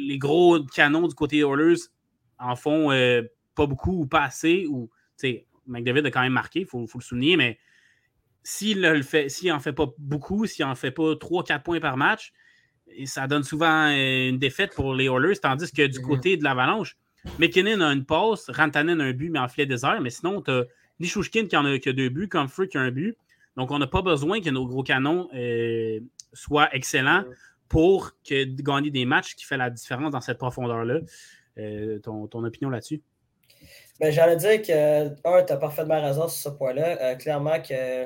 [0.07, 1.79] les gros canons du côté Oilers
[2.37, 3.23] en font euh,
[3.55, 4.89] pas beaucoup ou pas assez, ou
[5.65, 7.57] McDavid a quand même marqué, il faut, le souligner, mais
[8.43, 11.97] s'il le fait, s'il en fait pas beaucoup, s'il en fait pas 3-4 points par
[11.97, 12.33] match,
[13.05, 16.05] ça donne souvent euh, une défaite pour les Oilers, tandis que du mhm.
[16.05, 16.97] côté de l'Avalanche,
[17.39, 20.51] McKinnon a une passe, Rantanen a un but, mais en filet désert, mais sinon, tu
[20.51, 20.65] as
[20.99, 23.17] Nishushkin qui en a, deux buts, Comfort qui a un but.
[23.55, 25.99] Donc, on n'a pas besoin que nos gros canons euh,
[26.33, 27.23] soient excellents
[27.69, 30.99] pour que, gagner des matchs qui fait la différence dans cette profondeur-là.
[31.57, 33.01] Euh, ton, opinion là-dessus?
[33.99, 37.01] Ben, J'allais dire que, un, tu as parfaitement raison sur ce point-là.
[37.01, 38.05] Euh, clairement que,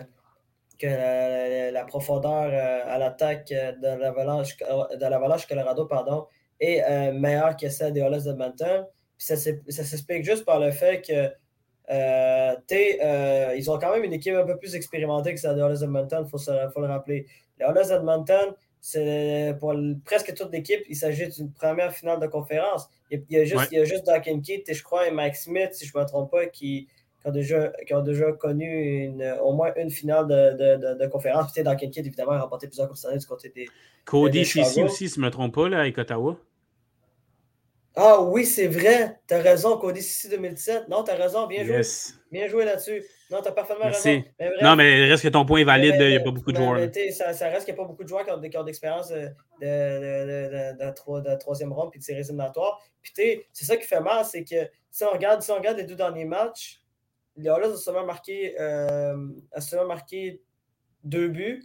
[0.78, 6.28] que la, profondeur euh, à l'attaque de l'Avalanche Colorado pardon,
[6.60, 8.86] est meilleure que celle des Oilers de
[9.18, 11.32] ça s'explique juste par le fait que
[13.56, 16.24] ils ont quand même une équipe un peu plus expérimentée que celle des Oilers Edmonton,
[16.26, 17.26] il faut, faut, le rappeler.
[17.60, 19.74] Les Oilers Edmonton, c'est pour
[20.06, 22.88] presque toute l'équipe, il s'agit d'une première finale de conférence.
[23.10, 25.36] Il y a, juste, il y a juste Duncan Keith et je crois et Mike
[25.36, 26.88] Smith, si je ne me trompe pas, qui,
[27.28, 31.52] ont, déjà, qui ont déjà connu une, au moins une finale de, de, de, conférence.
[31.52, 33.68] Puis Duncan Keith, évidemment, a remporté plusieurs courses du côté des.
[34.06, 36.38] Cody ici aussi, si je ne me trompe pas, là, avec Ottawa.
[38.00, 39.20] Ah oui, c'est vrai.
[39.28, 40.88] Tu as raison, Cody Sissi 2017.
[40.88, 41.48] Non, tu as raison.
[41.48, 41.82] Bien joué.
[42.32, 43.04] Bien joué là-dessus.
[43.32, 44.24] Non, tu as parfaitement raison.
[44.62, 45.96] non, mais il reste que ton point est valide.
[46.00, 46.80] Il n'y a pas beaucoup de joueurs.
[47.12, 50.78] ça, ça, reste qu'il n'y a pas beaucoup de joueurs qui ont, d'expérience de, de,
[50.80, 52.80] de, troisième ronde puis de séries éliminatoires.
[53.02, 53.13] Puis
[53.52, 55.96] c'est ça qui fait mal, c'est que si on, regarde, si on regarde les deux
[55.96, 56.82] derniers matchs,
[57.38, 59.15] les Oilers ont seulement marqué, euh,
[59.60, 60.41] seulement marqué
[61.04, 61.63] deux buts.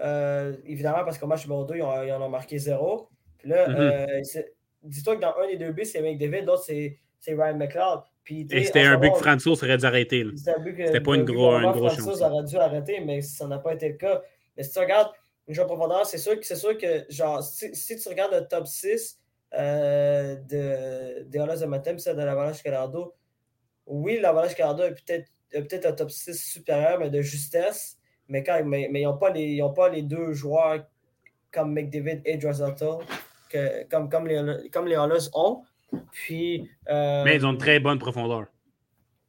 [0.00, 3.08] Euh, évidemment, parce qu'au match numéro 2, ils, en ont marqué zéro.
[3.38, 4.38] Puis là, mm-hmm.
[4.38, 4.42] euh,
[4.82, 8.02] dis-toi que dans un des deux buts, c'est McDavid, l'autre, c'est Ryan McLeod.
[8.30, 10.24] Et c'était un but que François aurait dû arrêter.
[10.36, 12.20] C'était pas une, gros, une grosse chance.
[12.20, 14.22] aurait dû arrêter, mais ça n'a pas été le cas.
[14.56, 15.10] Mais si tu regardes
[15.48, 19.18] une jeu profondeur, c'est sûr, sûr, que, genre, si, si, tu regardes le top 6
[19.54, 23.14] euh, de, des Oilers de Matem, c'est de l'Avalanche Colorado,
[23.90, 27.98] oui, l'Avalanche Colorado a peut-être peut un top 6 supérieur, mais de justesse.
[28.28, 29.32] Mais, quand, mais, mais ils n'ont pas,
[29.74, 30.84] pas, les deux joueurs
[31.50, 33.00] comme McDavid et Drossato
[33.90, 34.96] comme, comme, les, comme les
[35.34, 35.62] ont.
[36.12, 38.46] Puis, euh, Mais ils ont une très bonne profondeur.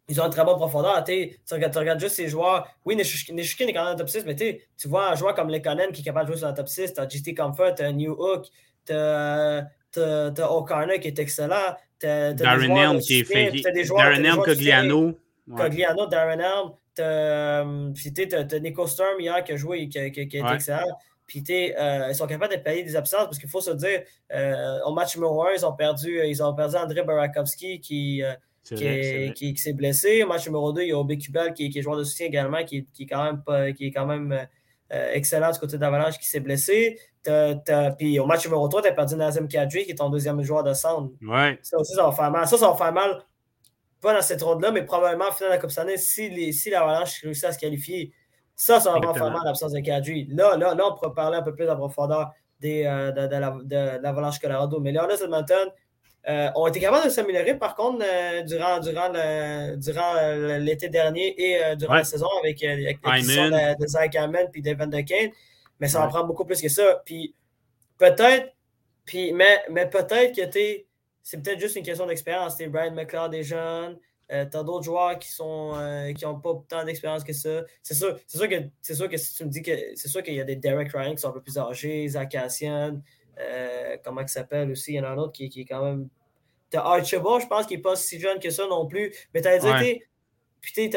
[0.08, 1.04] Ils ont une très bonne profondeur.
[1.04, 2.68] Tu regardes, juste ces joueurs.
[2.86, 3.36] Oui, Nishukin
[3.68, 6.02] est quand même dans le top 6, mais tu vois un joueur comme Lekonen qui
[6.02, 6.94] est capable de jouer sur le top 6.
[6.94, 8.46] Tu as GT Comfort, tu as New Hook,
[8.86, 11.76] tu as, O'Connor qui est excellent.
[12.02, 13.52] Darren Elm qui est fait.
[13.90, 15.14] Darren Elm, Cogliano.
[15.56, 16.72] Cogliano, Darren Elm.
[16.96, 20.98] Tu as, Nico Sturm hier qui a joué, qui, qui, qui est excellent.
[21.32, 24.02] Puis, euh, ils sont capables de payer des absences parce qu'il faut se dire,
[24.34, 28.22] euh, au match numéro 1, ils ont perdu, euh, ils ont perdu André Barakovski qui,
[28.66, 30.24] qui, s'est blessé.
[30.24, 32.66] Au match numéro 2, il y a Obé Kubel qui, est joueur de soutien également,
[32.66, 34.46] qui, est quand même, qui est quand même
[34.92, 37.00] excellent du côté d'Avalanche qui s'est blessé.
[37.98, 40.64] puis au match numéro 3, tu as perdu Nazem Kadri qui est ton deuxième joueur
[40.64, 41.12] de centre.
[41.22, 41.60] Ouais.
[41.62, 42.48] Ça aussi, ça va faire mal.
[42.48, 43.24] Ça, ça va faire mal,
[44.02, 47.22] pas dans cette ronde-là, mais probablement en finale de la Coupe Stanley si, si l'Avalanche
[47.22, 48.14] réussit à se qualifier.
[48.56, 50.28] Ça, ça va vraiment faire mal l'absence de Kadri.
[50.30, 54.02] Là, là, là, on pourrait parler un peu plus en profondeur des, euh, de, de,
[54.02, 54.80] l'Avalanche Colorado.
[54.80, 55.70] Mais là, Edmonton,
[56.28, 58.06] ont été capables de s'améliorer, par contre,
[58.46, 59.10] durant, durant,
[59.78, 60.14] durant
[60.60, 65.32] l'été dernier et durant la saison avec, avec de, de, Zach Hammond puis Devin DeCane.
[65.80, 67.02] Mais ça en prend beaucoup plus que ça.
[67.06, 67.36] Puis
[67.98, 68.54] peut-être,
[69.06, 70.42] puis, mais, mais peut-être que
[71.24, 72.58] c'est peut-être juste une question d'expérience.
[72.70, 73.98] Brian McLeod est jeune.
[74.32, 77.64] Euh, tu as d'autres joueurs qui sont euh, qui n'ont pas tant d'expérience que ça.
[77.84, 80.40] C'est sûr, sûr, que, sûr que si tu me dis que c'est sûr qu'il y
[80.40, 83.02] a des Derek Ryan qui sont un peu plus âgés, Zach Cassian,
[83.40, 85.84] euh, comment il s'appelle aussi, il y en a un autre qui, qui est quand
[85.84, 86.08] même.
[86.70, 89.14] Tu as Archibald, je pense qu'il n'est pas si jeune que ça non plus.
[89.34, 90.02] Mais tu as dit,
[90.62, 90.90] puis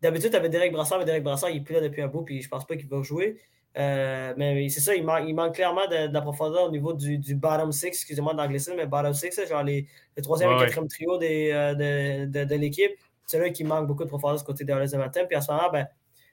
[0.00, 2.22] d'habitude, tu avais Derek Brassard, mais Derek Brassard, il est plus là depuis un bout,
[2.22, 3.38] puis je pense pas qu'il va jouer.
[3.78, 7.18] Euh, mais c'est ça, il manque, il manque clairement de, la profondeur au niveau du,
[7.18, 11.18] du bottom six, excusez-moi d'anglicisme, mais bottom six, genre les, le troisième et quatrième trio
[11.18, 12.92] des, euh, de, de, l'équipe.
[13.26, 15.24] C'est là qui manque beaucoup de profondeur ce côté de matin.
[15.26, 15.86] Puis à ce moment, ben,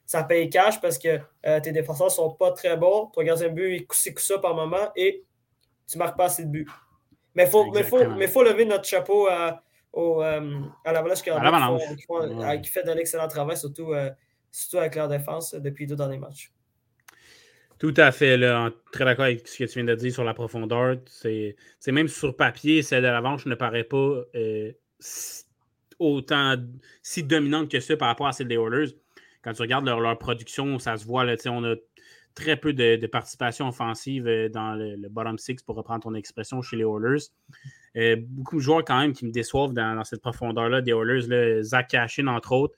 [0.06, 3.06] ça paye cash parce que euh, tes défenseurs ne sont pas très bons.
[3.06, 5.24] Ton gardien de but, il coup ça par moment et
[5.88, 6.68] tu ne marques pas assez de buts.
[7.34, 9.62] Mais il faut, mais faut, mais faut lever notre chapeau à,
[9.92, 10.40] au, à
[10.86, 13.92] l'Avalanche qui, qui, qui, fait de l'excellent travail, surtout,
[14.52, 16.52] surtout avec leur défense depuis deux derniers matchs.
[17.78, 18.36] Tout à fait.
[18.36, 20.96] Là, très d'accord avec ce que tu viens de dire sur la profondeur.
[21.06, 21.56] C'est
[21.88, 24.72] même sur papier, celle de l'avance ne paraît pas euh,
[25.98, 26.56] autant
[27.02, 28.92] si dominante que ça par rapport à celle des Oilers.
[29.44, 31.24] Quand tu regardes leur, production, ça se voit.
[31.24, 31.74] Là, on a
[32.34, 36.76] très peu de, participation offensive euh, dans le, bottom six, pour reprendre ton expression, chez
[36.76, 37.22] les Oilers.
[37.96, 41.62] Euh, beaucoup de joueurs quand même qui me déçoivent dans, cette profondeur-là des Oilers.
[41.62, 42.74] Zach Cashin, entre autres.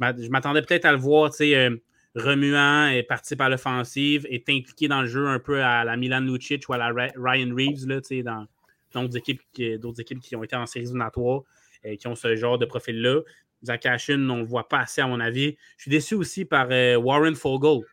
[0.00, 1.70] Je m'attendais peut-être à le voir, sais
[2.14, 6.20] remuant et participe à l'offensive, est impliqué dans le jeu un peu à la Milan
[6.20, 10.56] Lucic ou à la Ryan Reeves, là, dans d'autres équipes, qui, équipes qui ont été
[10.56, 11.42] en séries éliminatoires
[11.84, 13.20] et qui ont ce genre de profil-là.
[13.64, 15.56] Zach Ashin, on ne le voit pas assez, à mon avis.
[15.76, 17.84] Je suis déçu aussi par euh, Warren Fogle,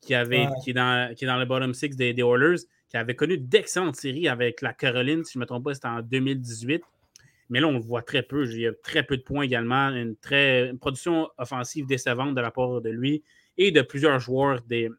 [0.00, 3.14] qui, avait, qui, est dans, qui est dans le bottom six des, Oilers, qui avait
[3.14, 6.82] connu d'excellentes séries avec la Caroline, si je ne me trompe pas, c'était en 2018.
[7.50, 8.46] Mais là, on le voit très peu.
[8.50, 9.88] Il y a très peu de points également.
[9.90, 13.22] Une, très, une production offensive décevante de la part de lui
[13.58, 14.90] et de plusieurs joueurs des,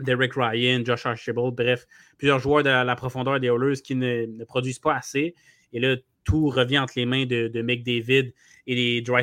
[0.00, 1.86] Rick Ryan, Josh Archibald, bref,
[2.18, 5.34] plusieurs joueurs de la profondeur des Oilers qui ne, produisent pas assez.
[5.72, 8.34] Et là, tout revient entre les mains de, de McDavid
[8.66, 9.22] et les Dry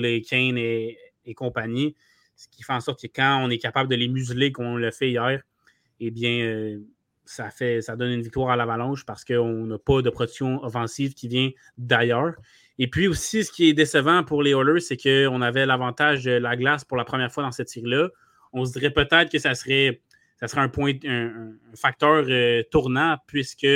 [0.00, 0.98] les Kane et,
[1.34, 1.96] compagnie.
[2.36, 4.76] Ce qui fait en sorte que quand on est capable de les museler comme on
[4.76, 5.42] l'a fait hier,
[6.00, 6.80] eh bien, euh,
[7.24, 11.14] ça, fait, ça donne une victoire à l'Avalanche parce qu'on n'a pas de production offensive
[11.14, 12.34] qui vient d'ailleurs.
[12.78, 16.32] Et puis aussi, ce qui est décevant pour les Oilers, c'est qu'on avait l'avantage de
[16.32, 18.08] la glace pour la première fois dans cette série-là.
[18.52, 20.02] On se dirait peut-être que ça serait,
[20.40, 23.66] ça serait un, point, un, facteur euh, tournant puisque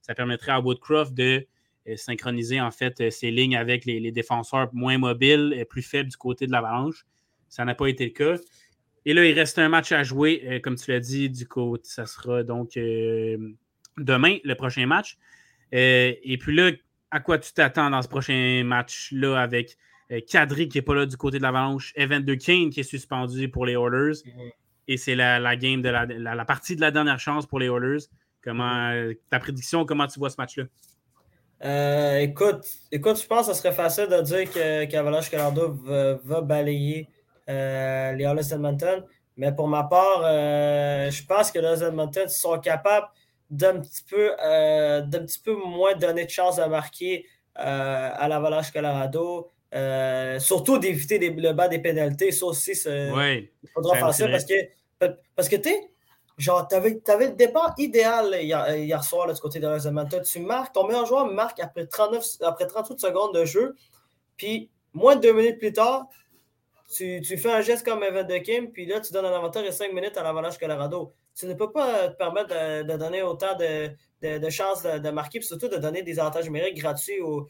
[0.00, 1.46] ça permettrait à Woodcroft de
[1.94, 6.16] synchroniser en fait euh, ses lignes avec les, défenseurs moins mobiles et plus faibles du
[6.16, 7.06] côté de l'Avalanche.
[7.48, 8.40] Ça n'a pas été le cas.
[9.04, 12.06] Et là, il reste un match à jouer, comme tu l'as dit, du côté, ça
[12.06, 15.16] sera donc demain, le prochain match.
[15.70, 16.72] et puis là,
[17.10, 19.76] à quoi tu t'attends dans ce prochain match-là avec
[20.12, 23.48] euh, Kadri qui n'est pas là du côté de l'Avalanche, Evander Kane qui est suspendu
[23.48, 24.22] pour les Oilers.
[24.24, 24.50] Mhm.
[24.88, 28.04] Et c'est la, game de la, partie de la dernière chance pour les Oilers.
[28.42, 29.14] Comment, mhm.
[29.30, 30.64] ta prédiction, comment tu vois ce match-là?
[31.64, 35.74] Euh, écoute, écoute, je pense que ce serait facile de dire qu'Avalanche Colorado
[36.24, 37.08] va, balayer
[37.48, 39.04] euh, les Oilers Edmonton.
[39.36, 43.08] Mais pour ma part, je pense que les Edmonton sont capables
[43.50, 47.26] d'un petit peu euh, d'un petit peu moins donner de chance de marquer
[47.58, 49.50] euh, à l'Avalanche Colorado.
[49.74, 52.32] Euh, surtout d'éviter le bas des pénalités.
[52.32, 54.54] Ça aussi, il faudra faire ça parce que,
[55.34, 55.70] parce que tu
[56.36, 60.22] genre, tu avais, le départ idéal hier, soir du côté de Edmonton.
[60.22, 63.74] Tu marques, ton meilleur joueur marque après, 39, après 38 secondes de jeu.
[64.36, 66.06] Puis, moins de deux minutes plus tard,
[66.94, 69.66] tu, tu fais un geste comme Evan de Kim, puis là, tu donnes un avantage
[69.66, 73.54] de 5 minutes à l'Avalanche Colorado tu ne peux pas te permettre de, donner autant
[73.56, 77.48] de, chances de, marquer, puis surtout de donner des avantages numériques gratuits au,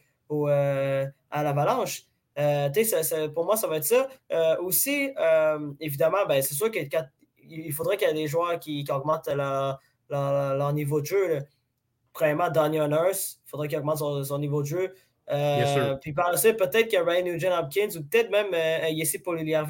[0.48, 2.02] euh, à l'avalanche.
[2.38, 2.68] Euh,
[3.32, 4.08] pour moi, ça va être ça.
[4.32, 5.10] Euh, aussi,
[5.80, 6.70] évidemment, ben, c'est sûr
[7.46, 11.38] qu'il faudrait qu'il y ait des joueurs qui, augmentent leur, niveau de jeu.
[12.12, 14.94] Premièrement, Daniel Nurse, il faudrait qu'il augmente son, niveau de jeu.
[16.00, 19.22] puis par la suite, peut-être que Ryan Nugent Hopkins ou peut-être même euh, Yessi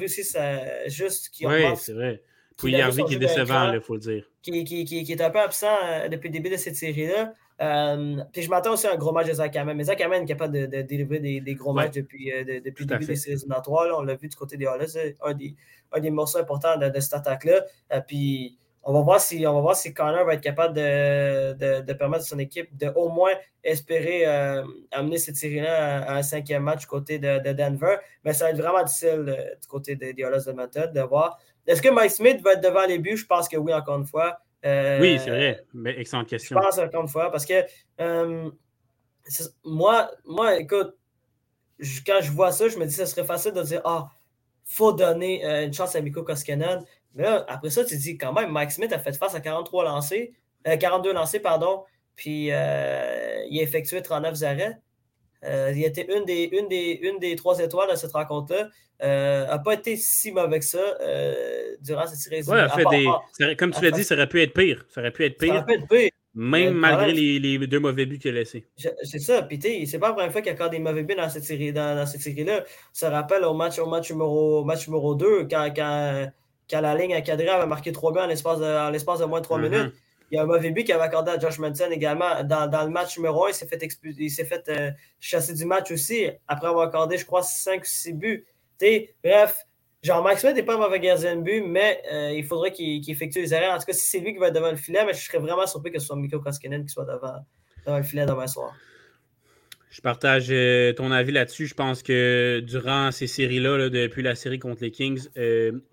[0.03, 2.21] aussi, c'est juste qui Oui, c'est vrai.
[2.57, 4.25] Puis Harvey qui est décevant, il faut le dire.
[4.41, 7.33] Qui, qui, qui, est un peu absent euh, depuis le début de cette série-là.
[7.61, 9.75] Euh, puis je m'attends aussi à un gros match de Zach Hammond.
[9.75, 12.85] Mais Zach Hammond est capable de, de délivrer des, des, gros matchs depuis, euh, depuis
[12.85, 13.97] le début des séries éliminatoires.
[13.97, 14.67] On l'a vu du côté des.
[14.87, 15.55] C'est un des,
[15.91, 17.63] un des morceaux importants de, de cette attaque-là.
[18.07, 21.93] puis on va voir si, on va voir si Connor va être capable de, de,
[21.93, 24.25] permettre à son équipe de au moins espérer
[24.91, 27.97] amener cette série-là à, un cinquième match du côté de, Denver.
[28.23, 29.25] Mais ça va être vraiment difficile
[29.61, 32.85] du côté des, des de Montréal de voir est-ce que Mike Smith va être devant
[32.85, 33.17] les buts?
[33.17, 34.39] Je pense que oui, encore une fois.
[34.67, 35.65] Euh, oui, c'est vrai.
[35.73, 36.59] Mais excellente question.
[36.59, 37.63] Je pense encore une fois parce que
[38.01, 38.49] euh,
[39.63, 40.95] moi, moi, écoute,
[42.05, 44.09] quand je vois ça, je me dis que ce serait facile de dire Ah,
[44.65, 46.83] faut donner euh, une chance à Miko Koskinen.
[47.13, 49.39] Mais là, après ça, tu te dis quand même, Mike Smith a fait face à
[49.39, 50.33] 43 lancés,
[50.65, 51.83] 42 lancés, pardon,
[52.15, 54.77] puis il a effectué 39 arrêts.
[55.43, 58.69] Euh, il était une des, une, des, une des trois étoiles de cette rencontre-là.
[59.03, 62.41] Euh, n'a pas été si mauvais que ça euh, durant cette série.
[62.49, 63.55] Ouais, fait des...
[63.55, 64.85] comme tu l'as dit, ça aurait pu être pire.
[64.89, 65.65] Ça aurait pu être pire.
[66.33, 68.65] Même malgré les, deux mauvais buts qu'il a laissés.
[68.75, 69.43] C'est ça.
[69.43, 71.43] Puis, c'est pas la première fois qu'il y a encore des mauvais buts dans cette
[71.43, 72.63] série dans, dans cette série-là.
[72.91, 76.31] Ça rappelle au match, au match, numéro, match numéro 2, quand, quand,
[76.69, 79.45] quand la ligne encadrée avait marqué trois buts en l'espace de, l'espace de moins de
[79.45, 79.69] trois mm-hmm.
[79.69, 79.93] minutes.
[80.29, 82.43] Il y a un mauvais but qu'il avait accordé à Josh Manson également.
[82.43, 85.65] Dans, dans le match numéro 1, il s'est fait, il s'est fait euh, chasser du
[85.65, 88.45] match aussi, après avoir accordé, je crois, 5 ou 6 buts.
[89.23, 89.65] bref,
[90.05, 93.39] Max Smith n'est pas un mauvais gardien de but, mais euh, il faudrait qu'il, effectue
[93.39, 93.73] les erreurs.
[93.73, 95.39] En tout cas, si c'est lui qui va être devant le filet, mais je serais
[95.39, 97.45] vraiment surpris que ce soit Mikko Koskinen qui soit devant,
[97.85, 98.73] devant le filet demain soir.
[99.89, 101.67] Je partage euh, ton avis là-dessus.
[101.67, 105.29] Je pense que durant ces séries-là, depuis la série contre les Kings,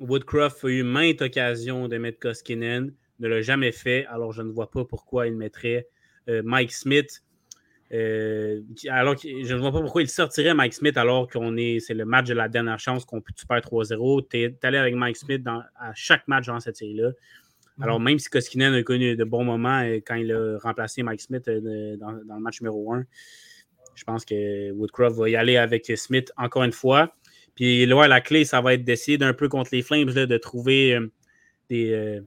[0.01, 2.93] Woodcroft a eu maintes occasions de mettre Koskinen
[3.25, 5.89] ne l'a jamais fait, alors je ne vois pas pourquoi il mettrait
[6.29, 7.23] euh, Mike Smith.
[7.93, 11.93] Euh, alors je ne vois pas pourquoi il sortirait Mike Smith alors qu'on est c'est
[11.95, 14.27] le match de la dernière chance qu'on peut tu perds 3-0.
[14.29, 17.11] Tu es, allé avec Mike Smith dans, à chaque match dans cette série-là.
[17.81, 21.21] Alors, même si Koskinen a connu de bons moments euh, quand il a remplacé Mike
[21.21, 23.05] Smith dans, le match numéro 1,
[23.97, 27.15] je pense que Woodcroft va y aller avec Smith encore une fois.
[27.57, 30.99] Puis là, la clé, ça va être d'essayer d'un peu contre les Flames, de trouver
[31.69, 32.21] des,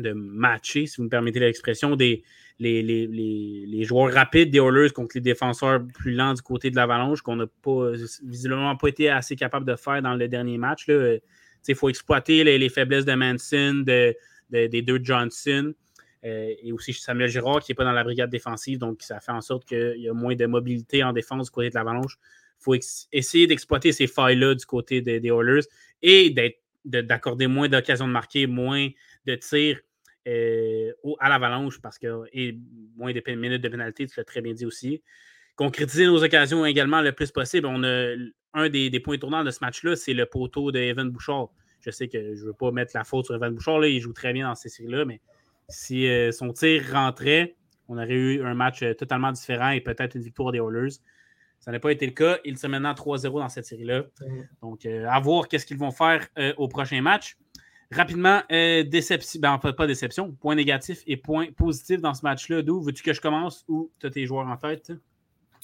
[0.00, 2.22] de matcher, si vous me permettez l'expression, des,
[2.60, 7.36] les, joueurs rapides des Oilers contre les défenseurs plus lents du côté de l'Avalanche, qu'on
[7.36, 7.92] n'a pas
[8.24, 10.86] visiblement pas été assez capable de faire dans le dernier match.
[10.88, 14.14] Il faut exploiter les, faiblesses de Manson, de,
[14.50, 15.72] des deux Johnson.
[16.22, 19.32] Euh, et aussi Samuel Girard qui n'est pas dans la brigade défensive, donc ça fait
[19.32, 22.18] en sorte qu'il y a moins de mobilité en défense du côté de l'Avalanche.
[22.60, 22.74] Il faut
[23.10, 25.64] essayer d'exploiter ces failles-là du côté des Oilers
[26.02, 26.34] et
[26.84, 28.88] d'accorder moins d'occasions de marquer, moins
[29.24, 29.80] de tirs
[30.30, 32.56] euh, à l'avalanche parce que et
[32.96, 35.02] moins de minutes de pénalité, tu l'as très bien dit aussi.
[35.56, 37.66] Concrétiser nos occasions également le plus possible.
[37.66, 38.14] On a
[38.54, 41.48] un des, points tournants de ce match-là, c'est le poteau de Evan Bouchard.
[41.80, 44.00] Je sais que je ne veux pas mettre la faute sur Evan Bouchard, là, il
[44.00, 45.20] joue très bien dans ces séries-là, mais
[45.68, 47.56] si euh, son tir rentrait,
[47.88, 50.96] on aurait eu un match euh, totalement différent et peut-être une victoire des Oilers.
[51.58, 52.38] Ça n'a pas été le cas.
[52.44, 54.04] Ils sont maintenant 3-0 dans cette série-là.
[54.62, 57.36] Donc, à voir qu'est-ce qu'ils vont faire au prochain match.
[57.92, 62.62] Rapidement, euh, déception, ben, pas déception, point négatif et point positif dans ce match-là.
[62.62, 64.92] D'où veux-tu que je commence ou tu as tes joueurs en tête?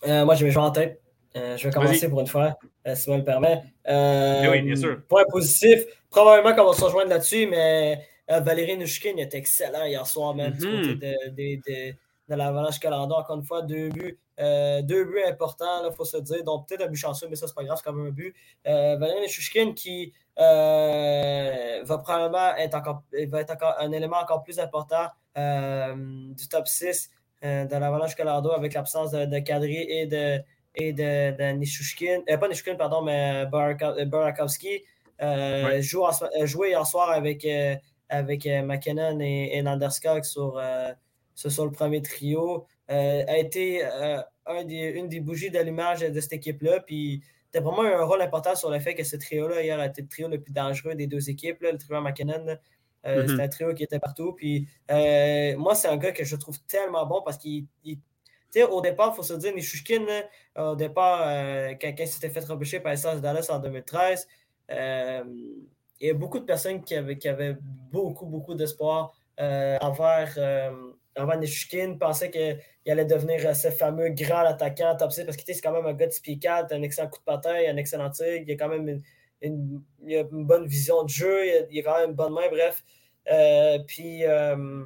[0.07, 1.01] Euh, moi, j'ai mes joueurs en tête.
[1.37, 3.63] Euh, je vais commencer pour une fois, si ça me permet.
[3.87, 5.03] Oui, bien sûr.
[5.09, 10.35] Point positif, probablement qu'on va se rejoindre là-dessus, mais Valérie Nushkin était excellent hier soir,
[10.35, 11.31] même, du côté mm-hmm.
[11.31, 11.93] de,
[12.29, 13.19] de, l'Avalanche Calendar.
[13.19, 14.19] Encore une fois, deux buts.
[14.39, 16.43] deux buts importants, il faut se dire.
[16.43, 18.35] Donc, peut-être un but chanceux, mais ça, c'est pas grave, c'est quand même un but.
[18.65, 24.59] Valérie Nushkin qui euh, va probablement être encore, va être encore un élément encore plus
[24.59, 25.95] important euh,
[26.35, 27.11] du top 6
[27.45, 30.43] euh, de l'Avalanche Colorado avec l'absence de, de Kadri et de,
[30.75, 34.83] et de, de Nishushkin, pas Nishushkin, pardon, mais Barakowski.
[36.45, 37.47] joué hier soir avec,
[38.11, 40.61] avec McKinnon et, et Landerskog sur,
[41.35, 42.67] sur, le premier trio.
[42.89, 46.81] a été un des, une des bougies d'allumage de cette équipe-là.
[46.81, 47.23] Puis
[47.57, 50.09] c'était vraiment un rôle important sur le fait que ce trio-là, hier, a été le
[50.09, 52.59] trio le plus dangereux des deux équipes, le trio McKinnon.
[53.07, 53.27] Euh.
[53.27, 54.33] C'était un trio qui était partout.
[54.35, 57.67] Puis euh, moi, c'est un gars que je trouve tellement bon parce qu'il.
[58.71, 60.05] au départ, il faut se dire, Nishushkin,
[60.57, 64.29] au départ, euh, quand, il s'était fait repêcher par les Dallas en 2013,
[64.69, 67.57] il y a beaucoup de personnes qui avaient, qui avaient
[67.91, 70.39] beaucoup, beaucoup d'espoir envers,
[71.17, 75.37] envers Nishushkin, pensaient que il allait devenir euh, ce fameux grand attaquant top 6 parce
[75.37, 78.11] que c'est quand même un gars de typical, un excellent coup de patin, un excellent
[78.11, 79.03] tir, il a quand même
[79.43, 79.83] une,
[80.45, 82.85] bonne vision de jeu, il a, quand même une bonne main, bref.
[83.31, 84.85] Euh, puis, euh,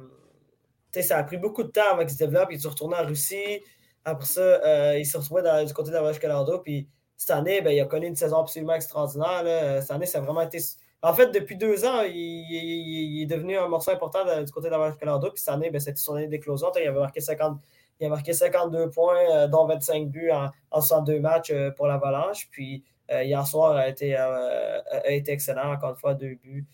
[0.99, 2.49] ça a pris beaucoup de temps avant qu'il se développe.
[2.51, 3.61] Il est retourné en Russie.
[4.03, 6.57] Après ça, il s'est retrouvé du côté de la.
[6.63, 9.81] Puis cette année, ben, il a connu une saison absolument extraordinaire.
[9.81, 10.57] Cette année, ça a vraiment été.
[11.03, 14.91] En fait, depuis deux ans, il, est devenu un morceau important du côté de la
[14.91, 15.31] Calado.
[15.31, 16.71] Puis cette année, ben, c'était son année d'éclosion.
[16.75, 17.59] Il avait marqué 50,
[17.99, 22.49] il a marqué 52 points, euh, dont 25 buts en, 102 matchs euh, pour l'Avalanche.
[22.51, 26.67] Puis euh, hier soir a été, a été excellent, encore une fois, deux buts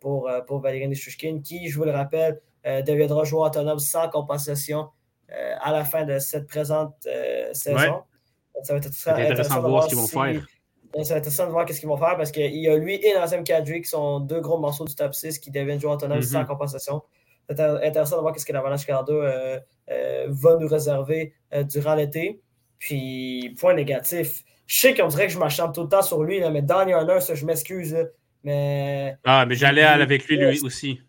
[0.00, 4.88] pour, pour Valérie Nishushkin, qui, je vous le rappelle, deviendra joueur autonome sans compensation
[5.28, 7.06] à la fin de cette présente
[7.52, 8.02] saison.
[8.64, 10.44] Ça va être intéressant, de voir ce qu'ils vont faire.
[10.92, 12.96] Ça va être intéressant de voir ce qu'ils vont faire parce qu'il y a lui
[12.96, 16.22] et Nazem Kadri qui sont deux gros morceaux du top 6 qui deviennent joueurs autonomes
[16.22, 17.02] sans compensation.
[17.48, 19.60] C'est intéressant de voir ce que l'Avalanche Canada euh,
[19.90, 22.40] euh, va nous réserver euh, durant l'été.
[22.78, 24.44] Puis, point négatif.
[24.66, 27.34] Je sais qu'on dirait que je m'achante tout le temps sur lui, mais Daniel Nurse,
[27.34, 27.96] je m'excuse.
[28.44, 29.16] Mais.
[29.24, 31.00] Ah, mais j'allais avec lui, lui aussi.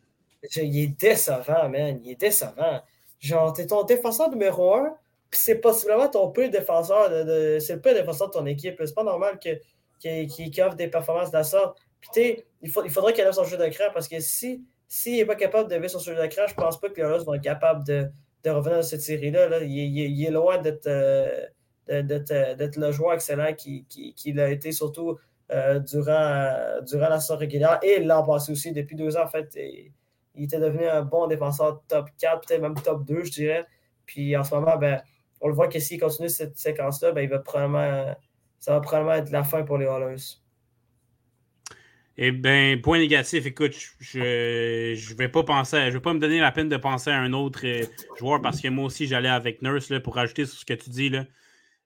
[0.56, 2.00] Il est décevant, man.
[2.04, 2.82] Il est décevant.
[3.20, 4.96] Genre, t'es ton défenseur numéro un,
[5.32, 7.10] puis c'est possiblement ton peu défenseur.
[7.10, 8.76] De, c'est le peu défenseur de ton équipe.
[8.78, 9.60] C'est pas normal qu'il
[10.04, 11.80] que, offre des performances de la sorte.
[12.02, 15.26] Puis, il, il faudrait qu'il ait son jeu de cran parce que si s'il n'est
[15.26, 17.34] pas capable de vivre son jeu de cran, je pense pas que les Oilers vont
[17.36, 18.10] être capables de,
[18.44, 19.64] de revenir dans cette série-là.
[19.64, 20.88] Il, est loin d'être.
[20.88, 21.46] Euh,
[21.88, 25.18] d'être le joueur excellent qu'il qui, a été surtout
[25.52, 28.72] euh, durant, durant la saison régulière et l'an passé aussi.
[28.72, 29.58] Depuis deux ans, en fait,
[30.36, 33.66] il était devenu un bon défenseur top 4, peut-être même top 2, je dirais.
[34.06, 35.02] Puis en ce moment, ben,
[35.42, 38.16] on le voit que s'il continue cette séquence-là, ben, il va probablement,
[38.60, 40.38] ça va probablement être la fin pour les Hallers.
[42.18, 46.39] Eh bien, point négatif, écoute, je ne vais pas penser, je vais pas me donner
[46.39, 47.86] la peine de penser à un autre euh,
[48.20, 50.89] joueur parce que moi aussi, j'allais avec Nurse là, pour rajouter sur ce que tu
[50.89, 51.10] dis.
[51.10, 51.26] Là.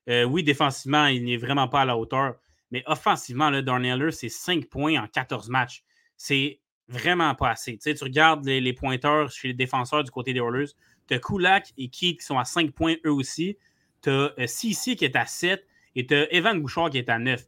[0.09, 2.35] Euh, oui, défensivement, il n'est vraiment pas à la hauteur.
[2.71, 5.83] Mais offensivement, là, Darnell c'est 5 points en 14 matchs.
[6.17, 7.77] C'est vraiment pas assez.
[7.77, 10.71] Tu, regardes les, pointeurs chez les défenseurs du côté des Oilers.
[11.07, 13.57] Tu as Kulak et Keith qui sont à 5 points eux aussi.
[14.01, 17.19] Tu as euh, qui est à 7 et tu as Evan Bouchard qui est à
[17.19, 17.43] 9.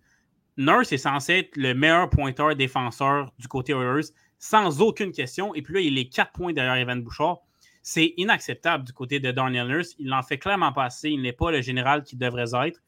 [0.58, 4.08] Nurse est censé être le meilleur pointeur défenseur du côté Oilers
[4.39, 5.53] sans aucune question.
[5.55, 7.39] Et puis là, il est 4 points derrière Evan Bouchard.
[7.82, 9.95] C'est inacceptable du côté de Darnell Nurse.
[9.99, 11.10] Il n'en fait clairement pas assez.
[11.10, 12.82] Il n'est pas le général qu'il devrait être.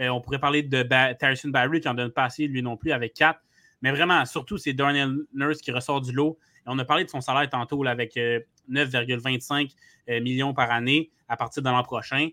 [0.00, 1.12] Euh, on pourrait parler de ba
[1.44, 3.38] Barry qui en donne pas assez, lui non plus, avec 4.
[3.82, 6.38] Mais vraiment, surtout, c'est Darnell Nurse qui ressort du lot.
[6.70, 9.66] On a parlé de son salaire tantôt avec 9,25 euh,
[10.08, 12.28] euh, millions par année à partir de l'an prochain.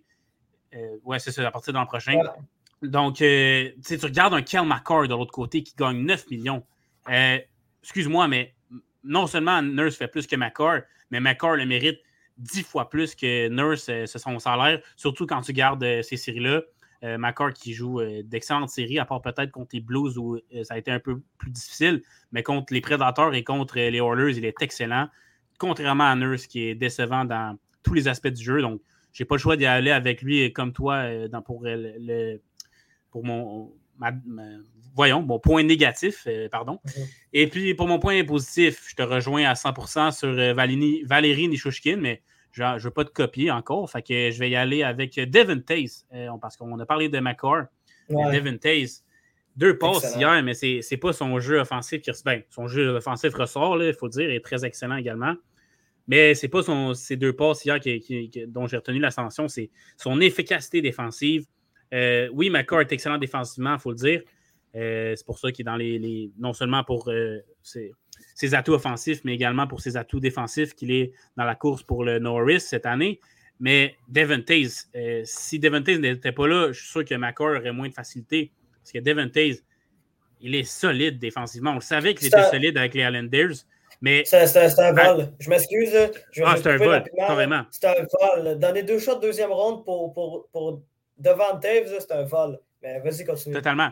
[1.04, 2.20] ouais, c'est ça, à partir de l'an prochain.
[2.82, 3.74] Donc, tu
[4.04, 6.64] regardes un Kel McCord de l'autre côté qui gagne 9 millions.
[7.82, 8.54] Excuse-moi, mais
[9.04, 12.00] non seulement Nurse fait plus que McCord, mais McCord le mérite
[12.38, 16.62] dix fois plus que Nurse, c'est son salaire, surtout quand tu gardes ces séries-là.
[17.04, 20.74] Euh, qui joue euh, d'excellentes séries, à part peut-être contre les Blues où euh, ça
[20.74, 24.46] a été un peu plus difficile, mais contre les Prédateurs et contre les Oilers, il
[24.46, 25.08] est excellent.
[25.60, 28.64] Contrairement à Nurse qui est décevant dans tous les aspects du jeu.
[28.64, 28.82] Donc,
[29.14, 32.42] j'ai pas le choix d'y aller avec lui comme toi dans, pour, le,
[33.12, 33.72] pour mon,
[34.96, 36.80] voyons, mon point négatif, pardon.
[36.84, 37.10] Mm-hmm.
[37.34, 42.24] Et puis, pour mon point positif, je te rejoins à 100% sur Valérie Nishushkin, mais
[42.58, 43.90] je ne veux pas te copier encore.
[43.90, 47.20] Fait que je vais y aller avec Devin Taze, euh, parce qu'on a parlé de
[47.20, 47.66] McCord.
[48.10, 49.04] Devin Taze,
[49.56, 53.34] deux passes hier, mais ce n'est pas son jeu offensif qui ben, Son jeu offensif
[53.34, 55.36] ressort, il faut dire, est très excellent également.
[56.08, 59.70] Mais ce n'est pas son, ces deux passes hier qui, dont j'ai retenu l'ascension, c'est
[59.98, 61.46] son efficacité défensive.
[61.94, 64.22] Euh, oui, McCord est excellent défensivement, il faut le dire.
[64.76, 67.10] Euh, c'est pour ça qu'il est dans les, non seulement pour
[68.38, 72.04] ses atouts offensifs, mais également pour ses atouts défensifs qu'il est dans la course pour
[72.04, 73.20] le Norris cette année.
[73.60, 77.58] Mais Devon Taze, euh, si Devon Taze n'était pas là, je suis sûr que McCord
[77.58, 78.52] aurait moins de facilité.
[78.80, 79.64] Parce que Devon Taze,
[80.40, 81.72] il est solide défensivement.
[81.72, 83.56] On le savait qu'il était solide avec les Islanders.
[84.02, 84.22] Mais...
[84.24, 85.34] C'est un vol.
[85.40, 85.96] Je m'excuse.
[86.46, 87.64] ah, c'est un vol, carrément.
[87.72, 88.60] C'est un vol.
[88.60, 90.84] Dans les deux shots de deuxième ronde pour, pour, pour
[91.18, 92.60] Devon c'est un vol.
[92.84, 93.56] Mais vas-y, continue.
[93.56, 93.90] Totalement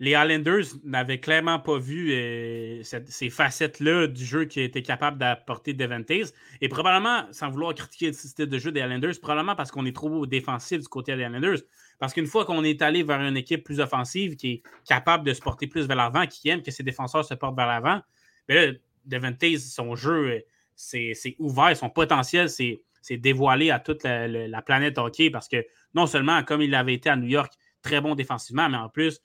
[0.00, 5.72] les Islanders n'avaient clairement pas vu euh, ces facettes-là du jeu qui était capable d'apporter
[5.72, 6.32] Deventes.
[6.60, 9.94] Et probablement, sans vouloir critiquer le système de jeu des Islanders, probablement parce qu'on est
[9.94, 11.58] trop défensif du côté des Islanders.
[11.98, 15.32] Parce qu'une fois qu'on est allé vers une équipe plus offensive qui est capable de
[15.32, 18.00] se porter plus vers l'avant, qui aime que ses défenseurs se portent vers l'avant,
[18.46, 20.44] ben Deventes, son jeu,
[20.76, 26.06] c'est ouvert, son potentiel, c'est dévoilé à toute la, la planète hockey parce que non
[26.06, 29.22] seulement, comme il avait été à New York, très bon défensivement, mais en plus,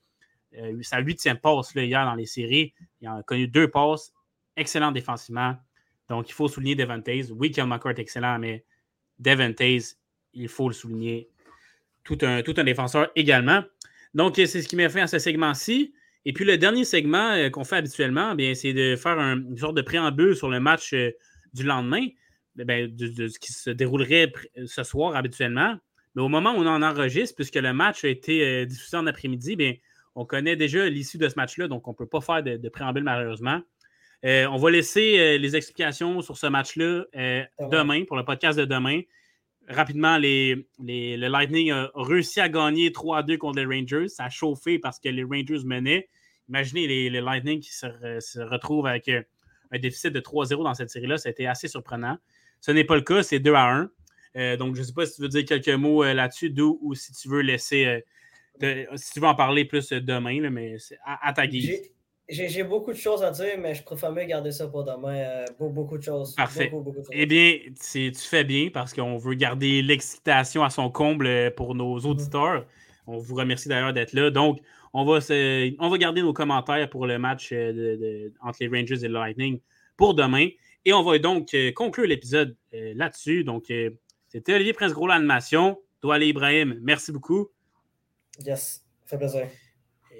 [0.58, 2.74] euh, sa huitième passe là, hier dans les séries.
[3.02, 4.14] Il a connu deux passes.
[4.56, 5.56] Excellent défensivement.
[6.10, 7.32] Donc, il faut souligner Devon Taze.
[7.32, 8.66] Oui, Kel McCart est excellent, mais
[9.20, 9.98] Devon Taze,
[10.34, 11.30] il faut le souligner.
[12.04, 13.64] Tout un, tout un défenseur également.
[14.14, 15.94] Donc, c'est ce qui m'a fait à ce segment-ci.
[16.26, 19.82] Et puis, le dernier segment euh, qu'on fait habituellement, c'est de faire une sorte de
[19.82, 21.12] préambule sur le match euh,
[21.54, 22.06] du lendemain,
[22.56, 24.32] de, ce qui se déroulerait
[24.66, 25.78] ce soir habituellement.
[26.16, 29.56] Mais au moment où on en enregistre, puisque le match a été diffusé en après-midi,
[29.56, 29.74] bien,
[30.16, 33.04] on connaît déjà l'issue de ce match-là, donc on ne peut pas faire de, préambule
[33.04, 33.62] malheureusement.
[34.26, 38.58] Euh, on va laisser euh, les explications sur ce match-là euh, demain, pour le podcast
[38.58, 39.02] de demain.
[39.68, 44.08] Rapidement, les, le Lightning a réussi à gagner 3-2 contre les Rangers.
[44.08, 46.10] Ça a chauffé parce que les Rangers menaient.
[46.50, 51.18] Imaginez les, Lightning qui se, retrouvent avec un déficit de 3-0 dans cette série-là.
[51.18, 52.18] Ça a été assez surprenant.
[52.60, 53.90] Ce n'est pas le cas, c'est 2 1.
[54.58, 57.30] donc, je ne sais pas si tu veux dire quelques mots là-dessus, ou si tu
[57.30, 58.04] veux laisser
[58.60, 61.90] si tu veux en parler plus demain, mais à, ta guise.
[62.30, 65.16] J'ai beaucoup de choses à dire, mais je préfère mieux garder ça pour demain.
[65.16, 66.34] Euh, beaucoup, de choses.
[66.36, 66.72] Parfait.
[67.12, 71.76] Eh bien, tu fais bien parce qu'on veut garder l'excitation à son comble euh, pour
[71.76, 72.06] nos mhm.
[72.06, 72.66] auditeurs.
[73.08, 74.30] On vous remercie d'ailleurs d'être là.
[74.30, 74.62] Donc,
[74.94, 75.20] on va,
[75.80, 77.52] on va garder nos commentaires pour le match
[78.42, 79.60] entre les Rangers et le Lightning
[79.98, 80.48] pour demain.
[80.86, 83.44] Et on va donc conclure l'épisode là-dessus.
[83.44, 83.66] Donc,
[84.30, 85.80] c'était Olivier Prince-Gros, l'animation.
[86.02, 87.50] Douali Ibrahim, merci beaucoup.
[88.40, 89.48] Yes, fait plaisir.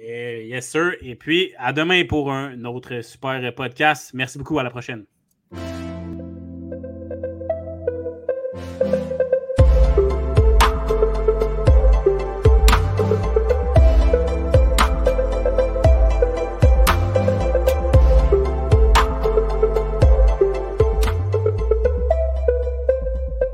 [0.02, 0.92] yes, sir.
[1.00, 4.12] Et puis, à demain pour un autre super podcast.
[4.14, 4.58] Merci beaucoup.
[4.58, 5.06] À la prochaine.